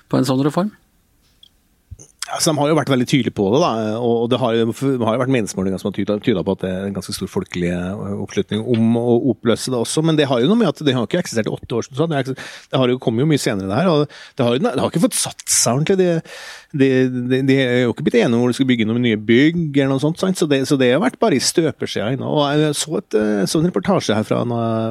på 0.08 0.18
en 0.18 0.26
sånn 0.26 0.42
reform? 0.46 0.72
Altså, 2.28 2.52
de 2.52 2.60
har 2.60 2.68
jo 2.68 2.76
vært 2.76 2.90
veldig 2.92 3.06
tydelige 3.08 3.34
på 3.36 3.46
det, 3.54 3.60
da, 3.62 3.98
og 4.04 4.26
det 4.28 4.38
har, 4.42 4.56
jo, 4.58 4.72
det 4.72 5.06
har 5.06 5.16
jo 5.16 5.20
vært 5.22 5.32
meningsmålinger 5.32 5.80
som 5.80 5.88
har 5.88 6.18
tyda 6.20 6.42
på 6.44 6.54
at 6.56 6.64
det 6.64 6.70
er 6.70 6.82
en 6.84 6.96
ganske 6.98 7.14
stor 7.16 7.30
folkelig 7.32 7.70
eh, 7.72 8.02
oppslutning 8.20 8.64
om 8.68 8.98
å 9.00 9.14
oppløse 9.32 9.72
det 9.72 9.78
også. 9.78 10.04
Men 10.04 10.18
det 10.18 10.26
har 10.28 10.42
jo 10.42 10.50
noe 10.50 10.60
med 10.60 10.68
at 10.68 10.82
det 10.84 10.92
har 10.96 11.08
ikke 11.08 11.22
eksistert 11.22 11.48
i 11.48 11.54
åtte 11.54 11.78
år. 11.78 11.88
Sånn. 11.88 12.12
Det, 12.12 12.36
det 12.36 12.80
har 12.82 12.92
jo 12.92 12.98
kommet 13.00 13.24
jo 13.24 13.30
mye 13.30 13.40
senere, 13.40 13.70
det 13.70 13.78
her. 13.80 13.88
og 13.88 14.04
Det 14.36 14.44
har, 14.44 14.58
det 14.60 14.74
har 14.76 14.92
ikke 14.92 15.04
fått 15.06 15.16
satt 15.16 15.46
seg 15.48 15.78
ordentlig. 15.78 15.96
De, 15.98 16.88
de, 17.32 17.40
de, 17.48 17.56
er 17.56 17.82
jo 17.86 17.94
ikke 17.94 18.04
blitt 18.10 18.18
enige 18.20 18.36
om 18.36 18.44
hvor 18.44 18.52
de 18.52 18.58
skal 18.58 18.68
bygge 18.68 18.88
noen 18.90 19.04
nye 19.06 19.20
bygg, 19.30 19.62
eller 19.78 19.94
noe 19.94 20.04
sånt, 20.04 20.20
så 20.20 20.48
det, 20.50 20.60
så 20.68 20.76
det 20.80 20.92
har 20.92 21.00
vært 21.00 21.20
bare 21.22 21.38
i 21.38 21.42
støpeskjea 21.42 22.12
ennå. 22.12 22.34
Jeg 22.52 22.76
så, 22.76 23.00
et, 23.00 23.16
eh, 23.16 23.44
så 23.48 23.62
en 23.62 23.70
reportasje 23.70 24.18
her 24.18 24.28
fra 24.28 24.44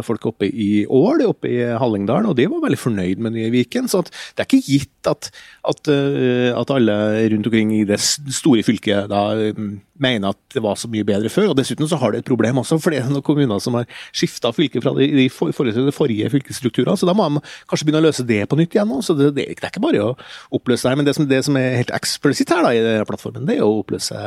folk 0.07 0.25
oppe 0.31 0.49
i 0.49 0.87
Ål, 0.89 1.21
oppe 1.27 1.53
i 1.53 1.61
Hallingdal, 1.77 2.31
og 2.31 2.37
de 2.39 2.49
var 2.49 2.65
veldig 2.65 2.81
fornøyd 2.81 3.21
med 3.21 3.37
nye 3.37 3.53
Viken. 3.53 3.91
Så 3.91 4.01
det 4.07 4.41
er 4.41 4.49
ikke 4.49 4.63
gitt 4.65 5.11
at, 5.11 5.29
at, 5.69 5.93
eh, 5.93 6.49
at 6.57 6.73
alle 6.73 6.97
rundt 7.33 7.47
omkring 7.49 7.73
i 7.75 7.83
det 7.87 7.99
store 8.01 8.63
fylket 8.65 9.09
da 9.11 9.21
mm, 9.55 9.71
mener 10.03 10.33
at 10.33 10.39
det 10.53 10.63
var 10.63 10.77
så 10.79 10.89
mye 10.91 11.05
bedre 11.07 11.31
før. 11.33 11.51
og 11.51 11.57
Dessuten 11.59 11.89
så 11.89 11.99
har 12.01 12.13
det 12.13 12.23
et 12.23 12.29
problem 12.29 12.61
også, 12.61 12.79
for 12.81 12.93
det 12.93 13.01
er 13.01 13.11
noen 13.11 13.25
kommuner 13.25 13.61
som 13.63 13.77
har 13.79 13.87
skifta 14.15 14.51
fylke 14.55 14.81
fra 14.83 14.93
de, 14.97 15.09
de 15.15 15.27
forrige, 15.33 15.91
forrige 15.95 16.29
fylkesstrukturene. 16.33 16.97
Så 16.97 17.09
da 17.09 17.15
må 17.17 17.29
de 17.29 17.43
kanskje 17.69 17.87
begynne 17.87 18.03
å 18.03 18.07
løse 18.07 18.27
det 18.27 18.43
på 18.49 18.59
nytt 18.59 18.77
igjen 18.77 18.95
så 19.03 19.15
Det, 19.17 19.31
det, 19.35 19.47
det 19.57 19.65
er 19.65 19.71
ikke 19.71 19.83
bare 19.83 20.03
å 20.03 20.15
oppløse 20.53 20.85
det 20.85 20.93
her. 20.93 20.99
Men 21.01 21.09
det 21.09 21.17
som, 21.17 21.27
det 21.29 21.43
som 21.47 21.59
er 21.59 21.79
helt 21.81 21.93
eksplisitt 21.95 22.53
her 22.53 22.65
da, 22.65 22.73
i 22.73 23.05
plattformen, 23.07 23.47
det 23.49 23.59
er 23.59 23.65
å 23.65 23.79
oppløse 23.81 24.17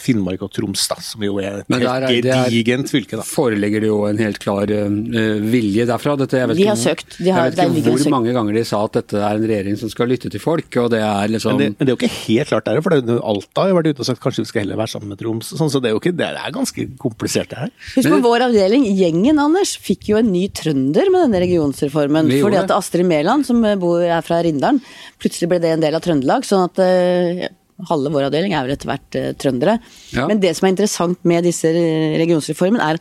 Finnmark 0.00 0.42
og 0.44 0.52
Troms, 0.54 0.86
da, 0.90 0.98
som 1.02 1.22
jo 1.24 1.38
er 1.42 1.62
et 1.62 1.74
helt 1.74 2.28
gedigent 2.28 2.90
fylke. 2.92 3.18
da. 3.20 3.24
Foreligger 3.26 3.84
det 3.84 3.90
jo 3.90 4.00
en 4.08 4.20
helt 4.20 4.40
klar 4.42 4.70
uh, 4.70 5.44
vilje 5.54 5.86
derfra? 5.88 6.16
Dette, 6.20 6.40
jeg 6.40 6.50
vet 6.50 6.60
de 6.60 6.68
har 6.68 6.78
ikke, 6.78 6.84
søkt. 6.84 7.16
De 7.18 7.32
har, 7.32 7.50
jeg 7.50 7.72
vet 7.72 7.80
ikke 7.80 7.94
hvor 7.96 8.14
mange 8.16 8.34
ganger 8.36 8.58
de 8.58 8.64
sa 8.68 8.82
at 8.86 8.98
dette 8.98 9.20
er 9.20 9.40
en 9.40 9.46
regjering 9.48 9.78
som 9.80 9.92
skal 9.92 10.10
lytte 10.12 10.30
til 10.32 10.42
folk. 10.42 10.68
og 10.82 10.90
det 10.94 11.00
er 11.04 11.32
liksom... 11.32 11.56
Men 11.56 11.62
det, 11.62 11.70
men 11.78 11.88
det 11.88 11.92
er 11.92 11.96
jo 11.96 12.00
ikke 12.02 12.20
helt 12.24 12.52
klart 12.52 12.68
der, 12.68 12.82
for 12.84 12.94
det, 12.94 13.18
Alta 13.32 13.64
har 13.64 13.72
jo 13.72 13.78
vært 13.80 13.90
ute 13.92 14.04
og 14.04 14.10
sagt 14.10 14.22
kanskje 14.24 14.44
vi 14.44 14.50
skal 14.52 14.64
heller 14.64 14.80
være 14.82 14.94
sammen 14.94 15.14
med 15.14 15.22
Troms. 15.22 15.54
Sånn, 15.54 15.72
så 15.72 15.82
det 15.82 15.90
er 15.90 15.96
jo 15.96 16.02
ikke, 16.02 16.14
det 16.18 16.30
er 16.30 16.54
ganske 16.54 16.86
komplisert 17.00 17.52
det 17.52 17.64
her. 17.64 17.74
Husk 17.96 18.12
på 18.16 18.20
vår 18.24 18.46
avdeling, 18.50 18.86
Gjengen 18.98 19.42
Anders, 19.42 19.74
fikk 19.80 20.10
jo 20.12 20.20
en 20.20 20.32
ny 20.34 20.46
trønder 20.54 21.10
med 21.14 21.26
denne 21.26 21.42
regionsreformen. 21.44 22.32
Fordi 22.36 22.60
at 22.60 22.74
Astrid 22.74 23.08
Mæland, 23.08 23.48
som 23.48 23.64
bor, 23.80 24.02
er 24.04 24.24
fra 24.26 24.42
Rindalen, 24.44 24.82
plutselig 25.22 25.50
ble 25.52 25.60
det 25.62 25.74
en 25.74 25.84
del 25.84 25.96
av 25.96 26.04
Trøndelag. 26.04 26.46
sånn 26.48 26.66
at 26.68 26.80
uh, 26.82 27.44
Halve 27.90 28.12
vår 28.14 28.28
avdeling 28.28 28.54
er 28.54 28.66
vel 28.66 28.76
etter 28.76 28.90
hvert 28.92 29.18
uh, 29.18 29.30
trøndere. 29.40 29.78
Ja. 30.14 30.28
Men 30.30 30.42
det 30.42 30.54
som 30.56 30.68
er 30.68 30.74
interessant 30.76 31.24
med 31.26 31.46
disse 31.48 31.72
regionsreformen, 32.20 32.82
er 32.82 33.00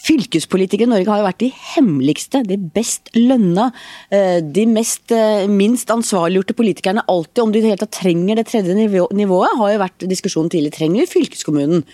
Fylkespolitikere 0.00 0.88
i 0.88 0.90
Norge 0.90 1.10
har 1.12 1.20
jo 1.20 1.26
vært 1.26 1.42
de 1.42 1.50
hemmeligste, 1.74 2.40
de 2.48 2.56
best 2.56 3.10
lønna, 3.16 3.70
eh, 4.10 4.40
de 4.40 4.64
mest, 4.66 5.12
eh, 5.12 5.46
minst 5.46 5.90
ansvarliggjorte 5.92 6.56
politikerne. 6.56 7.04
Alltid 7.06 7.42
om 7.42 7.52
de 7.52 7.58
i 7.58 7.62
det 7.62 7.70
hele 7.70 7.82
tatt 7.82 8.00
trenger 8.00 8.36
det 8.36 8.46
tredje 8.46 8.74
nivået, 8.74 9.56
har 9.58 9.72
jo 9.72 9.78
vært 9.78 10.08
diskusjonen 10.08 10.50
tidlig. 10.50 10.72
Trenger 10.72 11.04
vi 11.04 11.20
fylkeskommunen? 11.20 11.84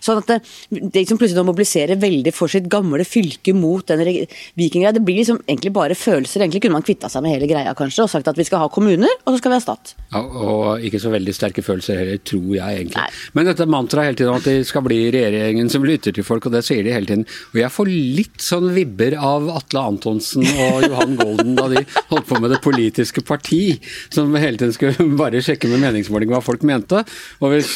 Sånn 0.00 0.18
at 0.18 0.26
det, 0.26 0.92
det 0.92 1.08
som 1.08 1.18
plutselig 1.18 1.44
mobiliserer 1.44 1.98
veldig 1.98 2.32
for 2.32 2.46
sitt 2.48 2.68
gamle 2.68 3.04
fylke 3.04 3.54
mot 3.54 3.84
den 3.86 3.98
vikinggreia, 4.56 4.94
det 4.94 5.04
blir 5.04 5.18
liksom 5.18 5.42
egentlig 5.48 5.72
bare 5.72 5.98
følelser. 5.98 6.42
Egentlig 6.42 6.62
kunne 6.62 6.78
man 6.78 6.86
kvitta 6.86 7.10
seg 7.10 7.22
med 7.22 7.34
hele 7.34 7.50
greia 7.50 7.74
kanskje, 7.74 8.04
og 8.04 8.10
sagt 8.10 8.28
at 8.28 8.38
vi 8.38 8.46
skal 8.46 8.62
ha 8.62 8.68
kommuner, 8.68 9.10
og 9.26 9.34
så 9.34 9.38
skal 9.42 9.50
vi 9.50 9.58
ha 9.58 9.64
stat. 9.64 9.94
Ja, 10.12 10.22
og 10.22 10.86
ikke 10.86 11.02
så 11.02 11.10
veldig 11.10 11.34
sterke 11.34 11.64
følelser 11.66 11.98
heller, 11.98 12.22
tror 12.22 12.54
jeg 12.54 12.84
egentlig. 12.84 13.02
Nei. 13.02 13.10
Men 13.34 13.50
dette 13.50 13.66
mantraet 13.66 14.12
hele 14.12 14.20
tiden 14.20 14.38
at 14.38 14.46
de 14.46 14.62
skal 14.68 14.86
bli 14.86 15.00
regjeringen 15.10 15.70
som 15.72 15.84
lytter 15.86 16.14
til 16.14 16.26
folk, 16.26 16.46
og 16.46 16.54
det 16.54 16.62
sier 16.66 16.86
de 16.86 16.94
hele 16.94 17.10
tiden. 17.10 17.26
Og 17.56 17.62
jeg 17.62 17.72
får 17.72 17.90
litt 17.90 18.42
sånn 18.44 18.68
vibber 18.76 19.16
av 19.16 19.48
Atle 19.56 19.84
Antonsen 19.92 20.44
og 20.44 20.84
Johan 20.84 21.16
Golden 21.16 21.54
da 21.56 21.68
de 21.72 21.82
holdt 22.10 22.28
på 22.28 22.40
med 22.42 22.52
Det 22.52 22.60
politiske 22.64 23.22
parti, 23.24 23.78
som 24.12 24.34
hele 24.36 24.60
tiden 24.60 24.74
skulle 24.76 25.08
bare 25.16 25.40
sjekke 25.44 25.70
med 25.72 25.80
meningsmåling 25.80 26.28
hva 26.32 26.42
folk 26.44 26.66
mente. 26.68 27.00
Og 27.40 27.54
hvis 27.54 27.72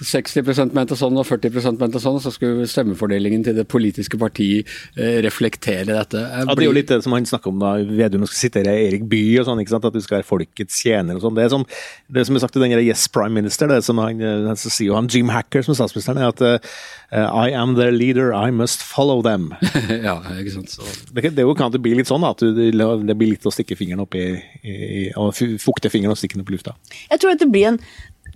60% 0.00 0.74
mente 0.74 0.96
sånn 0.98 1.18
og 1.20 1.28
40% 1.28 1.78
mente 1.78 2.02
sånn, 2.02 2.18
så 2.22 2.32
skulle 2.34 2.66
stemmefordelingen 2.70 3.44
til 3.46 3.58
det 3.60 3.66
politiske 3.70 4.18
partiet 4.20 4.66
eh, 4.96 5.20
reflektere 5.22 5.92
dette. 5.92 6.24
Ja, 6.24 6.44
Det 6.48 6.64
er 6.64 6.66
jo 6.66 6.74
litt 6.74 6.90
det 6.90 7.02
som 7.04 7.14
han 7.14 7.28
snakker 7.28 7.52
om 7.52 7.62
da, 7.62 7.76
Vedum 7.84 8.26
skal 8.26 8.40
sitere 8.48 8.74
Erik 8.88 9.06
Bye 9.10 9.42
og 9.42 9.48
sånn, 9.48 9.62
ikke 9.62 9.76
sant? 9.76 9.86
at 9.86 9.94
du 9.94 10.02
skal 10.02 10.18
være 10.18 10.28
folkets 10.28 10.82
tjener 10.82 11.18
og 11.18 11.24
sånn. 11.26 11.38
Det 11.38 11.46
som 11.52 11.66
det 12.10 12.26
som 12.26 12.36
er 12.36 12.42
sagt 12.42 12.56
i 12.58 12.62
den 12.64 12.74
Yes 12.80 13.06
Prime 13.12 13.36
Minister, 13.36 13.70
det 13.70 13.82
som 13.86 14.00
han, 14.02 14.20
eh, 14.20 14.50
så 14.58 14.72
sier 14.72 14.90
jo 14.90 14.98
han 14.98 15.10
Jim 15.10 15.30
Hacker 15.30 15.62
som 15.66 15.76
statsministeren, 15.78 16.18
er 16.18 16.32
at 16.32 16.42
uh, 16.42 17.30
I 17.30 17.52
am 17.54 17.76
their 17.78 17.92
leader, 17.92 18.32
I 18.34 18.50
must 18.50 18.82
follow 18.82 19.19
them. 19.26 19.50
ja, 20.08 20.16
ikke 20.36 20.54
sant. 20.54 20.72
Så. 20.72 20.86
Det, 21.12 21.32
det, 21.36 21.46
kan 21.58 21.72
det 21.74 21.82
bli 21.82 21.96
litt 21.98 22.10
sånn 22.10 22.24
at 22.26 22.42
du, 22.42 22.54
det 22.54 23.16
blir 23.18 23.34
litt 23.34 23.46
å 23.46 23.54
stikke 23.54 23.78
fingeren 23.78 24.04
opp 24.04 24.16
i, 24.18 24.28
i 24.62 25.10
og 25.18 25.34
fukte 25.36 25.92
fingeren 25.92 26.14
og 26.14 26.20
stikke 26.20 26.38
den 26.38 26.44
opp 26.44 26.52
i 26.52 26.56
lufta. 26.56 26.76
Jeg 27.10 27.22
tror 27.22 27.34
at 27.34 27.42
det 27.42 27.50
blir 27.52 27.72
en 27.72 27.80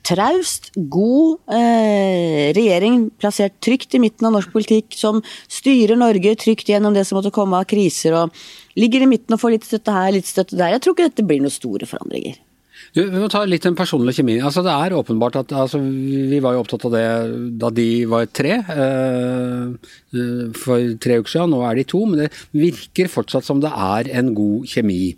traust, 0.05 0.71
god 0.75 1.55
eh, 1.55 2.53
regjering 2.57 3.09
plassert 3.21 3.57
trygt 3.65 3.95
i 3.97 4.01
midten 4.03 4.29
av 4.29 4.35
norsk 4.37 4.53
politikk, 4.53 4.93
som 4.99 5.23
styrer 5.49 5.97
Norge 5.99 6.35
trygt 6.41 6.69
gjennom 6.69 6.97
det 6.97 7.07
som 7.09 7.19
måtte 7.19 7.33
komme 7.35 7.61
av 7.61 7.69
kriser, 7.71 8.17
og 8.19 8.79
ligger 8.79 9.05
i 9.05 9.11
midten 9.11 9.37
og 9.37 9.41
får 9.41 9.57
litt 9.57 9.69
støtte 9.69 9.95
her, 9.95 10.13
litt 10.17 10.29
støtte 10.29 10.59
der. 10.59 10.75
Jeg 10.75 10.85
tror 10.85 10.97
ikke 10.97 11.09
dette 11.09 11.27
blir 11.29 11.41
noen 11.45 11.55
store 11.55 11.89
forandringer. 11.89 12.37
Du, 12.95 13.01
vi 13.11 13.19
må 13.19 13.27
ta 13.27 13.41
litt 13.43 13.65
den 13.67 13.75
personlige 13.75 14.21
kjemi. 14.21 14.37
Altså, 14.39 14.63
det 14.63 14.71
er 14.71 14.95
åpenbart 14.95 15.35
at 15.41 15.53
altså, 15.59 15.81
Vi 15.83 16.39
var 16.43 16.55
jo 16.55 16.61
opptatt 16.63 16.85
av 16.87 16.93
det 16.95 17.07
da 17.59 17.71
de 17.75 17.87
var 18.07 18.29
tre 18.31 18.61
eh, 18.61 19.95
for 20.61 20.95
tre 21.03 21.17
uker 21.19 21.33
siden. 21.33 21.51
Nå 21.51 21.65
er 21.67 21.81
de 21.81 21.87
to, 21.91 22.05
men 22.07 22.23
det 22.23 22.31
virker 22.55 23.11
fortsatt 23.11 23.49
som 23.49 23.59
det 23.65 23.73
er 23.75 24.13
en 24.15 24.31
god 24.39 24.71
kjemi. 24.71 25.17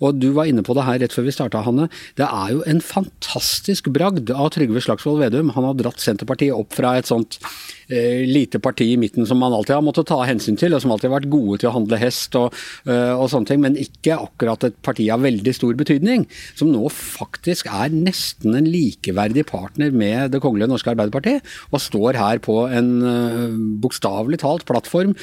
Og 0.00 0.16
Du 0.16 0.30
var 0.32 0.48
inne 0.48 0.64
på 0.64 0.76
det 0.78 0.86
her 0.88 1.02
rett 1.04 1.12
før 1.12 1.28
vi 1.28 1.36
starta, 1.36 1.60
Hanne. 1.66 1.90
Det 2.16 2.24
er 2.24 2.54
jo 2.56 2.64
en 2.64 2.80
fantastisk 2.80 3.92
bragd 3.92 4.32
av 4.32 4.48
Trygve 4.56 4.80
Slagsvold 4.84 5.20
Vedum. 5.26 5.52
Han 5.58 5.68
har 5.68 5.76
dratt 5.76 6.00
Senterpartiet 6.00 6.56
opp 6.56 6.72
fra 6.80 6.96
et 6.96 7.12
sånt 7.12 7.36
eh, 7.42 7.60
lite 7.88 8.60
parti 8.62 8.90
i 8.92 8.98
midten 9.00 9.26
som 9.26 9.38
man 9.40 9.54
alltid 9.56 9.76
har 9.76 9.84
måttet 9.84 10.08
ta 10.10 10.20
hensyn 10.28 10.58
til, 10.60 10.74
og 10.74 10.82
som 10.82 10.92
alltid 10.92 11.08
har 11.08 11.18
vært 11.18 11.30
gode 11.32 11.60
til 11.62 11.70
å 11.70 11.74
handle 11.76 12.00
hest 12.00 12.36
og, 12.38 12.56
uh, 12.88 13.14
og 13.16 13.28
sånne 13.32 13.48
ting, 13.50 13.62
men 13.64 13.78
ikke 13.80 14.18
akkurat 14.18 14.68
et 14.68 14.76
parti 14.84 15.08
av 15.12 15.24
veldig 15.24 15.54
stor 15.56 15.76
betydning. 15.78 16.26
Som 16.58 16.72
nå 16.74 16.90
faktisk 16.92 17.70
er 17.70 17.94
nesten 17.94 18.56
en 18.58 18.68
likeverdig 18.68 19.46
partner 19.48 19.94
med 19.94 20.34
Det 20.34 20.42
kongelige 20.44 20.70
norske 20.70 20.92
Arbeiderparti, 20.92 21.38
og 21.72 21.82
står 21.82 22.18
her 22.20 22.42
på 22.44 22.60
en 22.66 22.90
uh, 23.04 23.56
bokstavelig 23.82 24.42
talt 24.44 24.66
plattform 24.68 25.14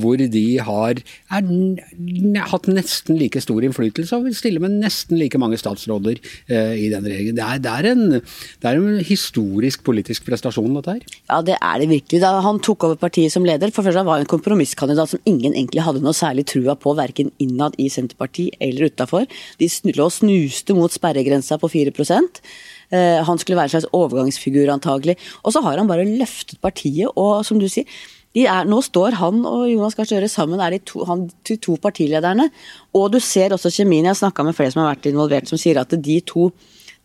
hvor 0.00 0.18
de 0.18 0.42
har 0.64 1.00
er, 1.34 2.44
hatt 2.50 2.68
nesten 2.70 3.18
like 3.18 3.40
stor 3.42 3.64
innflytelse 3.66 4.16
og 4.16 4.28
vil 4.28 4.36
stille 4.36 4.62
med 4.62 4.76
nesten 4.82 5.18
like 5.20 5.38
mange 5.40 5.58
statsråder 5.60 6.20
eh, 6.48 6.74
i 6.84 6.90
den 6.92 7.06
regjeringen. 7.06 7.38
Det 7.38 7.44
er, 7.44 7.62
det, 7.64 7.72
er 7.72 7.88
en, 7.90 8.04
det 8.14 8.70
er, 8.70 8.78
en, 8.78 9.02
historisk 9.04 9.84
politisk 9.86 10.26
prestasjon, 10.28 10.72
dette 10.78 10.96
her. 10.96 11.16
Ja, 11.30 11.40
det 11.44 11.56
er 11.58 11.73
det 11.82 11.90
virkelig. 11.90 12.20
Da 12.22 12.32
han 12.44 12.60
tok 12.64 12.86
over 12.88 12.98
partiet 13.00 13.32
som 13.32 13.46
leder, 13.46 13.72
for 13.74 13.86
først 13.86 14.00
var 14.00 14.18
han 14.18 14.24
en 14.24 14.30
kompromisskandidat 14.30 15.12
som 15.12 15.22
ingen 15.28 15.54
egentlig 15.54 15.84
hadde 15.84 16.02
noe 16.04 16.16
særlig 16.16 16.46
trua 16.50 16.76
på, 16.78 16.94
verken 16.98 17.30
innad 17.42 17.76
i 17.80 17.90
Senterpartiet 17.92 18.58
eller 18.62 18.90
utafor. 18.90 19.28
De 19.60 19.70
lå 19.94 20.08
og 20.08 20.14
snuste 20.14 20.76
mot 20.76 20.92
sperregrensa 20.92 21.58
på 21.60 21.70
4 21.72 21.92
eh, 21.94 23.22
han 23.24 23.38
skulle 23.38 23.56
være 23.56 23.70
en 23.70 23.74
slags 23.76 23.92
overgangsfigur, 23.92 24.72
antagelig. 24.72 25.16
Og 25.42 25.52
så 25.52 25.62
har 25.64 25.78
han 25.78 25.88
bare 25.88 26.04
løftet 26.04 26.60
partiet, 26.60 27.08
og 27.16 27.44
som 27.46 27.58
du 27.58 27.68
sier, 27.68 27.88
er, 28.34 28.66
nå 28.66 28.80
står 28.82 29.14
han 29.20 29.44
og 29.46 29.68
Jonas 29.70 29.94
Gahr 29.94 30.08
Støre 30.08 30.28
sammen, 30.28 30.58
er 30.58 30.74
de 30.74 30.80
to, 30.82 31.04
han, 31.06 31.28
de 31.46 31.56
to 31.62 31.76
partilederne. 31.78 32.48
Og 32.94 33.12
du 33.14 33.20
ser 33.22 33.54
også 33.54 33.70
kjemien. 33.70 34.04
Jeg 34.08 34.16
har 34.16 34.22
snakka 34.24 34.42
med 34.42 34.56
flere 34.58 34.74
som 34.74 34.82
har 34.82 34.96
vært 34.96 35.06
involvert, 35.06 35.50
som 35.50 35.60
sier 35.60 35.78
at 35.78 35.94
de 35.94 36.18
to 36.26 36.48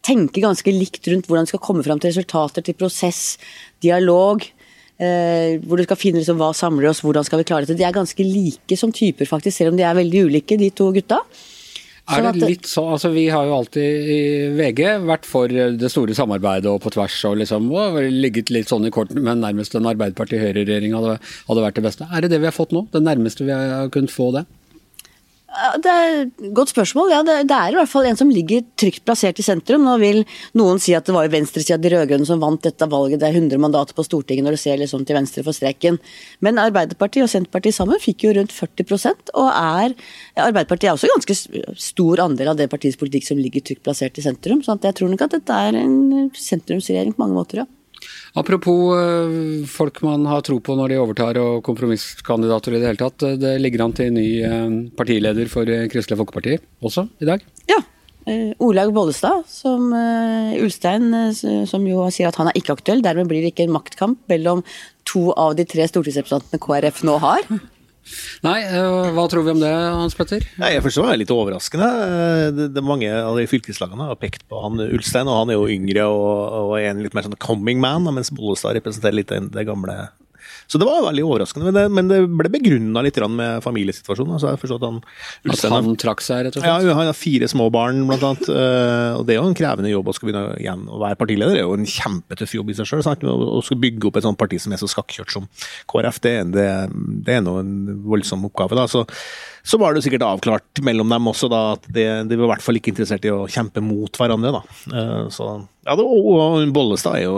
tenker 0.05 0.45
ganske 0.45 0.73
likt 0.73 1.07
rundt 1.11 1.27
hvordan 1.27 1.45
de 1.45 1.51
skal 1.53 1.61
komme 1.63 1.83
fram 1.85 1.99
til 2.01 2.13
resultater, 2.13 2.65
til 2.65 2.77
prosess, 2.79 3.37
dialog. 3.83 4.45
Eh, 4.99 5.61
hvor 5.63 5.79
du 5.79 5.85
skal 5.85 5.99
finne 5.99 6.19
liksom, 6.19 6.39
hva 6.41 6.49
samler 6.51 6.89
oss, 6.89 6.99
hvordan 7.05 7.23
skal 7.23 7.39
vi 7.39 7.47
klare 7.47 7.63
dette. 7.63 7.77
De 7.79 7.85
er 7.87 7.95
ganske 7.95 8.25
like 8.25 8.75
som 8.79 8.91
typer, 8.91 9.29
faktisk, 9.29 9.55
selv 9.55 9.71
om 9.71 9.79
de 9.79 9.85
er 9.87 9.95
veldig 9.95 10.25
ulike, 10.27 10.59
de 10.59 10.67
to 10.75 10.89
gutta. 10.95 11.21
Er 12.09 12.25
det 12.25 12.41
litt 12.41 12.65
så, 12.65 12.81
altså 12.95 13.11
Vi 13.13 13.27
har 13.29 13.45
jo 13.45 13.53
alltid 13.59 14.07
i 14.09 14.21
VG 14.57 14.79
vært 15.05 15.27
for 15.29 15.51
det 15.51 15.91
store 15.93 16.15
samarbeidet 16.17 16.71
og 16.71 16.79
på 16.81 16.91
tvers 16.95 17.17
og 17.29 17.37
liksom 17.37 17.67
og 17.69 17.99
ligget 18.09 18.49
litt 18.53 18.71
sånn 18.71 18.87
i 18.89 18.93
kortene, 18.93 19.21
men 19.27 19.43
nærmest 19.45 19.77
en 19.77 19.87
Arbeiderparti-Høyre-regjering 19.91 20.95
hadde, 20.97 21.19
hadde 21.51 21.65
vært 21.67 21.77
det 21.77 21.85
beste. 21.85 22.07
Er 22.09 22.25
det 22.25 22.31
det 22.33 22.41
vi 22.41 22.49
har 22.49 22.55
fått 22.55 22.73
nå? 22.73 22.87
Det 22.89 23.03
nærmeste 23.05 23.45
vi 23.45 23.53
har 23.53 23.91
kunnet 23.93 24.13
få 24.13 24.31
det? 24.35 24.47
Det 25.81 25.89
er 25.89 26.11
et 26.21 26.43
godt 26.53 26.69
spørsmål. 26.71 27.09
Ja, 27.09 27.19
det, 27.25 27.33
er 27.49 27.73
i 27.73 27.77
hvert 27.77 27.89
fall 27.89 28.05
en 28.05 28.17
som 28.19 28.29
ligger 28.29 28.61
trygt 28.79 29.01
plassert 29.07 29.39
i 29.41 29.45
sentrum. 29.45 29.81
Nå 29.87 29.95
vil 30.01 30.21
noen 30.57 30.77
si 30.81 30.93
at 30.93 31.07
det 31.07 31.15
var 31.15 31.25
jo 31.25 31.33
venstresida, 31.33 31.79
de 31.81 31.89
rød-grønne, 31.95 32.27
som 32.27 32.41
vant 32.43 32.61
dette 32.63 32.85
valget. 32.91 33.19
Det 33.21 33.31
er 33.31 33.39
100 33.39 33.61
mandater 33.61 33.97
på 33.97 34.05
Stortinget 34.05 34.45
når 34.45 34.55
du 34.57 34.61
ser 34.61 34.77
liksom 34.81 35.07
til 35.09 35.17
venstre 35.17 35.43
for 35.47 35.57
streken. 35.57 35.97
Men 36.45 36.61
Arbeiderpartiet 36.61 37.25
og 37.25 37.33
Senterpartiet 37.33 37.79
sammen 37.79 38.01
fikk 38.03 38.27
jo 38.27 38.35
rundt 38.37 38.53
40% 38.53 39.33
og 39.33 39.49
er 39.49 39.97
Arbeiderpartiet 40.37 40.91
er 40.91 40.95
også 40.95 41.09
en 41.09 41.17
ganske 41.17 41.81
stor 41.89 42.23
andel 42.27 42.53
av 42.53 42.61
det 42.61 42.69
partiets 42.71 42.99
politikk 42.99 43.25
som 43.31 43.41
ligger 43.41 43.65
trygt 43.65 43.83
plassert 43.87 44.21
i 44.21 44.25
sentrum. 44.25 44.61
Så 44.63 44.77
jeg 44.85 45.01
tror 45.01 45.11
nok 45.11 45.25
at 45.25 45.39
dette 45.39 45.59
er 45.65 45.81
en 45.81 46.29
sentrumsregjering 46.37 47.17
på 47.17 47.25
mange 47.25 47.41
måter, 47.41 47.63
ja. 47.63 47.69
Apropos 48.39 48.93
eh, 48.95 49.65
folk 49.69 50.01
man 50.05 50.25
har 50.29 50.43
tro 50.45 50.59
på 50.63 50.75
når 50.77 50.93
de 50.93 50.99
overtar 51.01 51.39
og 51.41 51.63
kompromisskandidater 51.65 52.75
i 52.75 52.81
det 52.81 52.91
hele 52.91 53.01
tatt. 53.01 53.25
Det 53.41 53.55
ligger 53.61 53.85
an 53.85 53.95
til 53.97 54.13
ny 54.15 54.27
eh, 54.45 54.75
partileder 54.97 55.49
for 55.51 55.69
eh, 55.69 55.87
Kristelig 55.91 56.19
Folkeparti 56.21 56.59
også 56.85 57.07
i 57.23 57.29
dag? 57.29 57.45
Ja. 57.71 57.81
Olaug 58.61 58.91
Bollestad, 58.93 59.47
som 59.49 59.87
Ulstein, 60.59 61.07
som 61.33 61.85
jo 61.87 62.03
sier 62.13 62.29
at 62.29 62.37
han 62.37 62.51
er 62.51 62.59
ikke 62.59 62.75
aktuell. 62.75 63.01
Dermed 63.01 63.25
blir 63.31 63.41
det 63.41 63.55
ikke 63.55 63.65
en 63.65 63.73
maktkamp 63.73 64.19
mellom 64.29 64.61
to 65.09 65.31
av 65.33 65.55
de 65.57 65.65
tre 65.65 65.87
stortingsrepresentantene 65.89 66.61
KrF 66.61 67.01
nå 67.09 67.15
har. 67.23 67.47
Nei, 68.45 68.59
eh, 68.65 69.09
hva 69.15 69.25
tror 69.31 69.45
vi 69.45 69.53
om 69.55 69.61
det, 69.61 69.71
Hans 69.71 70.17
Petter? 70.17 70.45
Nei, 70.61 70.73
jeg 70.75 70.85
forstår 70.85 71.09
det 71.09 71.15
er 71.15 71.21
litt 71.23 71.33
overraskende. 71.35 71.89
Det, 72.55 72.69
det 72.75 72.85
mange 72.85 73.11
av 73.11 73.37
de 73.39 73.47
fylkeslagene 73.49 74.09
har 74.09 74.19
pekt 74.21 74.47
på 74.49 74.61
han 74.63 74.79
Ulstein, 74.89 75.29
og 75.29 75.43
han 75.43 75.53
er 75.53 75.59
jo 75.59 75.69
yngre 75.71 76.07
og, 76.11 76.57
og 76.69 76.73
en 76.79 77.03
litt 77.05 77.17
mer 77.17 77.27
sånn 77.27 77.39
coming 77.41 77.81
man, 77.83 78.07
mens 78.15 78.33
Bollestad 78.33 78.77
representerer 78.79 79.21
litt 79.21 79.35
det 79.53 79.67
gamle 79.67 80.09
så 80.69 80.77
det 80.77 80.85
var 80.85 81.01
veldig 81.01 81.23
overraskende. 81.25 81.65
Men 81.65 81.73
det, 81.77 81.83
men 81.97 82.09
det 82.11 82.19
ble 82.29 82.51
begrunna 82.53 83.01
litt 83.01 83.17
med 83.33 83.63
familiesituasjonen. 83.65 84.35
Altså 84.35 84.51
jeg 84.51 84.75
at 84.75 84.85
han, 84.85 84.99
at 85.49 85.63
han 85.73 85.95
trakk 85.97 86.21
seg, 86.21 86.43
rett 86.45 86.59
og 86.59 86.61
slett? 86.61 86.85
Ja, 86.85 86.97
han 86.99 87.09
har 87.09 87.17
fire 87.17 87.49
små 87.49 87.71
barn, 87.73 88.03
blant 88.05 88.25
annet. 88.27 88.51
Eh, 88.53 89.17
og 89.17 89.25
det 89.25 89.33
er 89.33 89.39
jo 89.39 89.47
en 89.49 89.57
krevende 89.57 89.89
jobb 89.89 90.11
å 90.11 90.13
skal 90.13 90.29
begynne 90.29 90.59
igjen. 90.61 90.85
Å 90.85 91.01
være 91.01 91.17
partileder 91.17 91.57
det 91.57 91.63
er 91.63 91.65
jo 91.65 91.79
en 91.79 91.89
kjempetøff 91.89 92.53
jobb 92.59 92.69
i 92.69 92.77
seg 92.77 92.91
sjøl. 92.91 93.01
Å 93.01 93.63
skulle 93.65 93.81
bygge 93.87 94.11
opp 94.11 94.21
et 94.21 94.27
sånt 94.29 94.41
parti 94.41 94.61
som 94.61 94.75
er 94.75 94.83
så 94.83 94.91
skakkjørt 94.93 95.33
som 95.33 95.49
KrF, 95.89 96.21
det, 96.27 96.35
det, 96.53 96.67
det 97.25 97.39
er 97.39 97.45
nå 97.45 97.57
en 97.63 97.73
voldsom 98.05 98.45
oppgave. 98.51 98.77
da, 98.77 98.85
så 98.91 99.07
så 99.69 99.77
var 99.77 99.93
det 99.93 100.01
sikkert 100.05 100.23
avklart 100.25 100.79
mellom 100.85 101.11
dem 101.11 101.27
også 101.29 101.49
da, 101.51 101.59
at 101.75 101.83
de, 101.91 102.05
de 102.29 102.37
var 102.39 102.47
i 102.47 102.51
hvert 102.53 102.63
fall 102.63 102.79
ikke 102.79 102.93
interessert 102.93 103.25
i 103.27 103.33
å 103.33 103.43
kjempe 103.51 103.83
mot 103.83 104.15
hverandre. 104.17 104.53
da. 104.55 104.61
Eh, 104.93 105.27
så, 105.35 105.51
ja, 105.85 105.97
det, 105.99 106.05
og 106.05 106.63
Bollestad 106.73 107.19
er 107.19 107.25
jo 107.27 107.35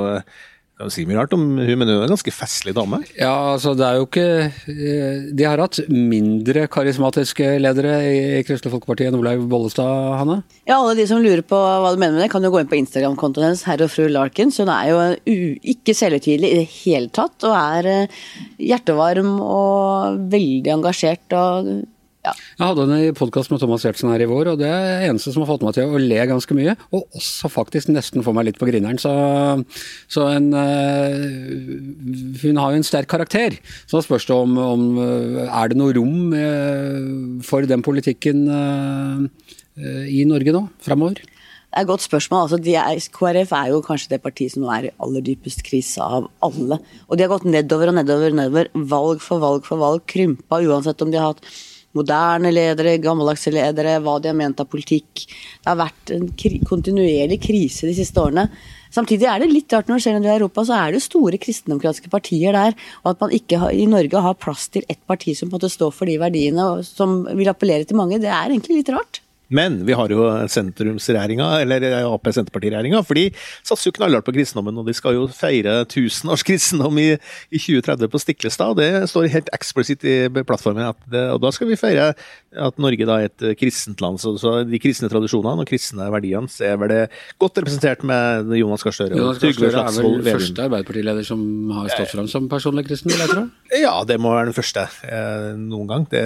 kan 0.82 0.94
si 0.94 1.06
mye 1.08 1.20
rart 1.20 1.36
om 1.36 1.44
hun, 1.60 1.72
men 1.80 1.88
hun 1.88 1.96
er 1.96 2.08
en 2.08 2.14
ganske 2.14 2.34
festlig 2.34 2.74
dame? 2.78 3.02
Ja, 3.16 3.54
altså 3.54 3.74
det 3.78 3.86
er 3.88 4.00
jo 4.00 4.08
ikke 4.08 4.28
eh, 4.50 5.28
De 5.38 5.48
har 5.48 5.62
hatt 5.62 5.80
mindre 5.92 6.68
karismatiske 6.72 7.54
ledere 7.62 7.96
i 8.08 8.42
Kristelig 8.48 8.74
Folkeparti 8.74 9.08
enn 9.08 9.20
Olaug 9.20 9.46
Bollestad, 9.52 10.18
Hanne? 10.20 10.42
Ja, 10.66 10.80
alle 10.80 10.98
de 11.00 11.08
som 11.10 11.22
lurer 11.24 11.44
på 11.46 11.58
hva 11.58 11.94
du 11.94 12.02
mener 12.02 12.18
med 12.18 12.26
det, 12.26 12.32
kan 12.34 12.44
jo 12.46 12.52
gå 12.54 12.62
inn 12.62 12.72
på 12.72 12.80
Instagram-kontoen 12.82 13.50
hennes, 13.50 13.66
herr 13.70 13.86
og 13.86 13.94
fru 13.94 14.08
Larkins. 14.12 14.60
Hun 14.62 14.72
er 14.74 14.92
jo 14.92 15.00
ikke 15.76 15.96
selvhøytidelig 15.98 16.52
i 16.52 16.60
det 16.62 16.68
hele 16.82 17.12
tatt, 17.14 17.38
og 17.48 17.56
er 17.58 17.92
eh, 17.92 18.22
hjertevarm 18.72 19.38
og 19.42 20.22
veldig 20.34 20.78
engasjert. 20.80 21.26
og 21.38 21.74
ja. 22.22 22.34
Jeg 22.60 22.62
hadde 22.62 22.84
en 22.86 23.16
podkast 23.18 23.50
med 23.50 23.62
Thomas 23.62 23.82
Giertsen 23.86 24.12
her 24.12 24.22
i 24.22 24.28
vår, 24.30 24.52
og 24.52 24.60
det 24.62 24.70
er 24.70 25.08
eneste 25.08 25.34
som 25.34 25.42
har 25.42 25.50
fått 25.50 25.64
meg 25.66 25.74
til 25.78 25.90
å 25.90 26.02
le 26.02 26.20
ganske 26.30 26.58
mye. 26.58 26.76
Og 26.94 27.18
også 27.18 27.50
faktisk 27.50 27.90
nesten 27.90 28.26
få 28.26 28.34
meg 28.38 28.50
litt 28.50 28.60
på 28.62 28.70
grineren. 28.70 29.00
Så, 29.02 29.12
så 30.12 30.28
en 30.30 30.52
uh, 30.54 31.18
Hun 32.44 32.62
har 32.62 32.76
jo 32.76 32.82
en 32.82 32.86
sterk 32.86 33.10
karakter. 33.10 33.58
Så 33.88 33.98
da 33.98 34.06
spørs 34.06 34.30
det 34.30 34.38
om, 34.38 34.54
om 34.62 34.86
uh, 35.02 35.48
Er 35.48 35.72
det 35.72 35.80
noe 35.82 35.96
rom 35.98 36.36
uh, 36.36 37.42
for 37.46 37.66
den 37.66 37.82
politikken 37.86 38.46
i 39.82 40.24
Norge 40.28 40.52
nå, 40.54 40.66
framover? 40.84 41.24
Det 41.72 41.80
er 41.80 41.86
et 41.86 41.90
godt 41.90 42.04
spørsmål. 42.04 42.42
Altså, 42.44 42.58
er, 42.68 43.00
KrF 43.16 43.54
er 43.56 43.68
jo 43.72 43.82
kanskje 43.86 44.12
det 44.12 44.22
partiet 44.22 44.52
som 44.54 44.66
nå 44.66 44.72
er 44.76 44.90
i 44.90 44.96
aller 45.02 45.24
dypest 45.24 45.64
krise 45.64 46.04
av 46.04 46.28
alle. 46.44 46.78
Og 47.08 47.16
de 47.16 47.24
har 47.24 47.32
gått 47.32 47.48
nedover 47.48 47.90
og 47.90 47.96
nedover, 47.96 48.36
nedover, 48.36 48.70
valg 48.92 49.24
for 49.24 49.40
valg 49.40 49.64
for 49.66 49.80
valg, 49.80 50.04
krympa 50.12 50.60
uansett 50.68 51.02
om 51.02 51.14
de 51.14 51.22
har 51.22 51.32
hatt 51.32 51.48
moderne 51.98 52.52
ledere, 52.54 52.98
gammeldagse 53.04 53.54
ledere, 53.54 53.98
hva 54.04 54.18
de 54.22 54.32
har 54.32 54.38
ment 54.38 54.62
av 54.64 54.70
politikk. 54.72 55.26
Det 55.26 55.70
har 55.70 55.80
vært 55.80 56.14
en 56.16 56.30
kri 56.40 56.62
kontinuerlig 56.68 57.40
krise 57.44 57.90
de 57.90 57.96
siste 57.98 58.22
årene. 58.22 58.48
Samtidig 58.92 59.28
er 59.32 59.40
det 59.40 59.52
litt 59.52 59.72
rart 59.72 59.88
når 59.88 60.00
det 60.00 60.06
skjer 60.06 60.18
er 60.20 60.28
i 60.28 60.34
Europa, 60.36 60.66
så 60.68 60.76
er 60.76 60.92
det 60.96 61.04
store 61.06 61.40
kristendemokratiske 61.42 62.12
partier 62.12 62.56
der. 62.58 62.76
Og 63.06 63.14
at 63.14 63.24
man 63.24 63.36
ikke 63.36 63.60
har, 63.62 63.72
i 63.72 63.88
Norge 63.88 64.24
har 64.28 64.40
plass 64.40 64.68
til 64.74 64.84
ett 64.92 65.02
parti 65.08 65.36
som 65.38 65.48
på 65.48 65.56
en 65.56 65.62
måte 65.62 65.72
står 65.72 65.94
for 65.96 66.12
de 66.12 66.20
verdiene 66.20 66.68
og 66.74 66.86
som 66.88 67.22
vil 67.30 67.52
appellere 67.52 67.88
til 67.88 68.00
mange, 68.00 68.20
det 68.20 68.32
er 68.32 68.52
egentlig 68.52 68.82
litt 68.82 68.92
rart. 68.92 69.24
Men 69.52 69.82
vi 69.88 69.96
har 69.98 70.12
jo 70.14 70.26
sentrumsregjeringa, 70.52 71.48
eller 71.66 71.86
Ap-Senterparti-regjeringa, 72.08 73.02
for 73.08 73.20
de 73.20 73.28
satser 73.68 73.90
jo 73.90 73.96
knallhardt 73.98 74.28
på 74.28 74.36
kristendommen. 74.36 74.80
Og 74.80 74.88
de 74.88 74.96
skal 74.96 75.18
jo 75.18 75.28
feire 75.36 75.82
1000 75.84 76.32
års 76.32 76.46
kristendom 76.48 77.00
i, 77.02 77.10
i 77.52 77.60
2030 77.60 78.12
på 78.12 78.22
Stiklestad. 78.24 78.80
Det 78.80 79.10
står 79.12 79.32
helt 79.36 79.52
eksplisitt 79.56 80.06
i 80.08 80.16
plattformen. 80.40 80.94
Det, 81.12 81.26
og 81.36 81.42
da 81.44 81.52
skal 81.56 81.72
vi 81.72 81.80
feire 81.80 82.12
at 82.52 82.80
Norge 82.82 83.08
da 83.08 83.20
er 83.20 83.30
et 83.30 83.48
kristent 83.60 84.02
land. 84.04 84.22
Så, 84.24 84.36
så 84.42 84.62
de 84.68 84.82
kristne 84.82 85.12
tradisjonene 85.12 85.66
og 85.66 85.70
kristne 85.70 86.08
verdiene 86.14 86.52
er 86.66 86.78
vel 86.80 86.92
det 86.92 87.02
godt 87.42 87.60
representert 87.62 88.06
med 88.08 88.54
Jonas 88.60 88.86
Gahr 88.86 88.96
Støre. 88.96 89.20
Jonas 89.20 89.42
Gahr 89.42 89.58
Støre 89.58 89.84
er 89.84 89.98
vel 89.98 90.22
den 90.22 90.40
første 90.40 90.68
Arbeiderpartileder 90.68 91.28
som 91.28 91.44
har 91.76 91.92
stått 91.92 92.16
fram 92.16 92.30
som 92.32 92.48
personlig 92.52 92.88
kristen, 92.88 93.12
vil 93.12 93.24
jeg 93.24 93.34
tro? 93.34 93.46
Ja, 93.82 93.98
det 94.08 94.20
må 94.22 94.34
være 94.36 94.52
den 94.52 94.58
første 94.58 94.88
eh, 95.08 95.52
noen 95.60 95.92
gang. 95.92 96.08
Det 96.12 96.24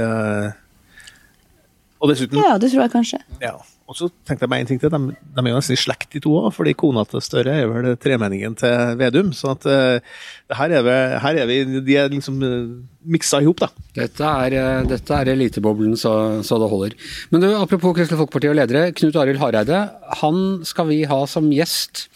og 2.05 2.11
dessuten 2.13 2.41
Ja, 2.41 2.55
det 2.61 2.69
tror 2.71 2.85
jeg 2.85 2.93
kanskje. 2.93 3.21
Ja. 3.41 3.57
Og 3.85 3.93
så 3.93 4.07
tenkte 4.25 4.47
jeg 4.47 4.49
meg 4.49 4.63
en 4.63 4.69
ting 4.71 4.79
til. 4.81 4.89
De, 4.89 4.99
de 5.13 5.41
er 5.43 5.51
jo 5.51 5.59
nesten 5.59 5.75
i 5.75 5.77
slekt, 5.77 6.07
de 6.15 6.21
to 6.23 6.31
òg. 6.39 6.47
Fordi 6.55 6.73
kona 6.77 7.03
til 7.05 7.21
Støre 7.21 7.53
er 7.53 7.69
vel 7.69 7.91
tremenningen 8.01 8.55
til 8.57 8.95
Vedum. 8.97 9.29
Så 9.37 9.51
at, 9.53 9.67
uh, 9.69 10.15
her, 10.57 10.73
er 10.79 10.85
vi, 10.87 10.95
her 11.21 11.41
er 11.43 11.49
vi 11.49 11.59
De 11.85 11.97
er 12.01 12.09
liksom 12.09 12.39
uh, 12.41 12.71
miksa 13.13 13.43
i 13.43 13.49
hop, 13.49 13.61
da. 13.61 13.69
Dette 13.97 14.31
er, 14.45 14.57
uh, 14.57 14.87
dette 14.89 15.19
er 15.19 15.33
eliteboblen 15.35 15.93
så, 16.01 16.15
så, 16.45 16.57
det 16.61 16.71
holder. 16.71 16.97
Men 17.29 17.45
du, 17.45 17.51
apropos 17.59 17.93
Kristelig 17.97 18.23
Folkeparti 18.23 18.49
og 18.49 18.57
ledere. 18.57 18.87
Knut 18.97 19.21
Arild 19.21 19.43
Hareide. 19.43 19.83
Han 20.23 20.65
skal 20.65 20.89
vi 20.89 21.03
ha 21.09 21.21
som 21.29 21.53
gjest 21.53 22.07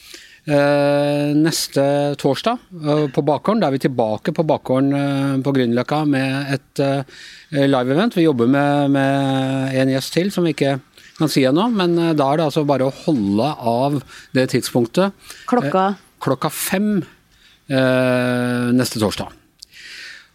neste 0.47 1.83
torsdag 2.19 2.57
uh, 2.73 3.07
på 3.13 3.23
Bakgården. 3.25 3.61
Da 3.61 3.69
er 3.69 3.75
vi 3.75 3.81
tilbake 3.83 4.33
på 4.35 4.45
Bakgården 4.47 4.93
uh, 4.93 5.39
på 5.45 5.53
Grünerløkka 5.55 6.03
med 6.09 6.53
et 6.55 6.83
live-event. 7.55 8.17
Vi 8.17 8.27
jobber 8.27 8.49
med, 8.49 8.93
med, 8.95 9.75
en 9.81 9.93
gjest 9.95 10.13
til 10.15 10.31
som 10.33 10.47
vi 10.47 10.53
ikke 10.55 10.77
kan 11.19 11.31
si 11.31 11.43
ennå, 11.47 11.67
men 11.75 11.97
da 12.15 12.29
er 12.29 12.39
det 12.39 12.45
altså 12.47 12.63
bare 12.67 12.87
å 12.87 12.95
holde 13.03 13.49
av 13.57 13.99
det 14.37 14.49
tidspunktet. 14.53 15.15
Klokka? 15.49 15.91
klokka 16.19 16.49
fem 16.51 16.97
neste 17.69 18.99
torsdag. 18.99 19.38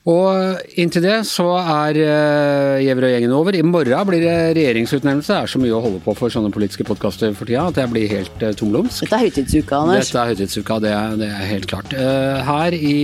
Og 0.05 0.59
inntil 0.77 1.01
det 1.07 1.15
så 1.25 1.47
er 1.57 1.97
uh, 1.97 2.77
og 2.77 3.09
gjengen 3.09 3.33
over. 3.33 3.57
I 3.57 3.65
morgen 3.65 4.09
blir 4.11 4.21
det 4.21 4.37
regjeringsutnevnelse. 4.59 5.33
Det 5.33 5.39
er 5.39 5.53
så 5.55 5.61
mye 5.63 5.73
å 5.73 5.81
holde 5.81 6.03
på 6.05 6.13
for 6.19 6.33
sånne 6.33 6.53
politiske 6.53 6.85
podkaster 6.85 7.33
for 7.33 7.49
tida 7.49 7.71
at 7.71 7.81
jeg 7.81 7.93
blir 7.93 8.11
helt 8.13 8.45
uh, 8.45 8.53
tomlumsk. 8.53 9.07
Dette 9.07 9.17
er 9.17 9.31
høytidsuka, 9.31 9.79
Anders. 9.81 10.11
Dette 10.11 10.21
er 10.21 10.35
høytidsuka, 10.35 10.79
det, 10.85 10.93
det 11.23 11.31
er 11.33 11.49
helt 11.55 11.71
klart. 11.73 11.97
Uh, 11.97 12.37
her 12.45 12.77
i 12.77 12.97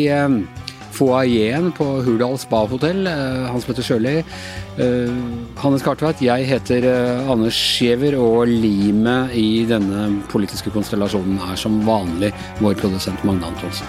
foajeen 1.00 1.70
på 1.72 1.86
Hurdal 2.04 2.36
Spa-hotell, 2.36 3.06
Hans 3.48 3.64
Petter 3.64 3.86
Sjøli, 3.86 4.18
Hannes 5.62 5.86
Kartveit, 5.86 6.20
jeg 6.20 6.50
heter 6.50 6.84
Anders 7.30 7.56
Giæver, 7.78 8.18
og 8.20 8.50
limet 8.50 9.32
i 9.38 9.64
denne 9.70 10.10
politiske 10.28 10.74
konstellasjonen 10.74 11.40
er 11.48 11.56
som 11.62 11.80
vanlig 11.88 12.34
vår 12.60 12.76
produsent 12.82 13.24
Magne 13.24 13.48
Antonsen. 13.54 13.88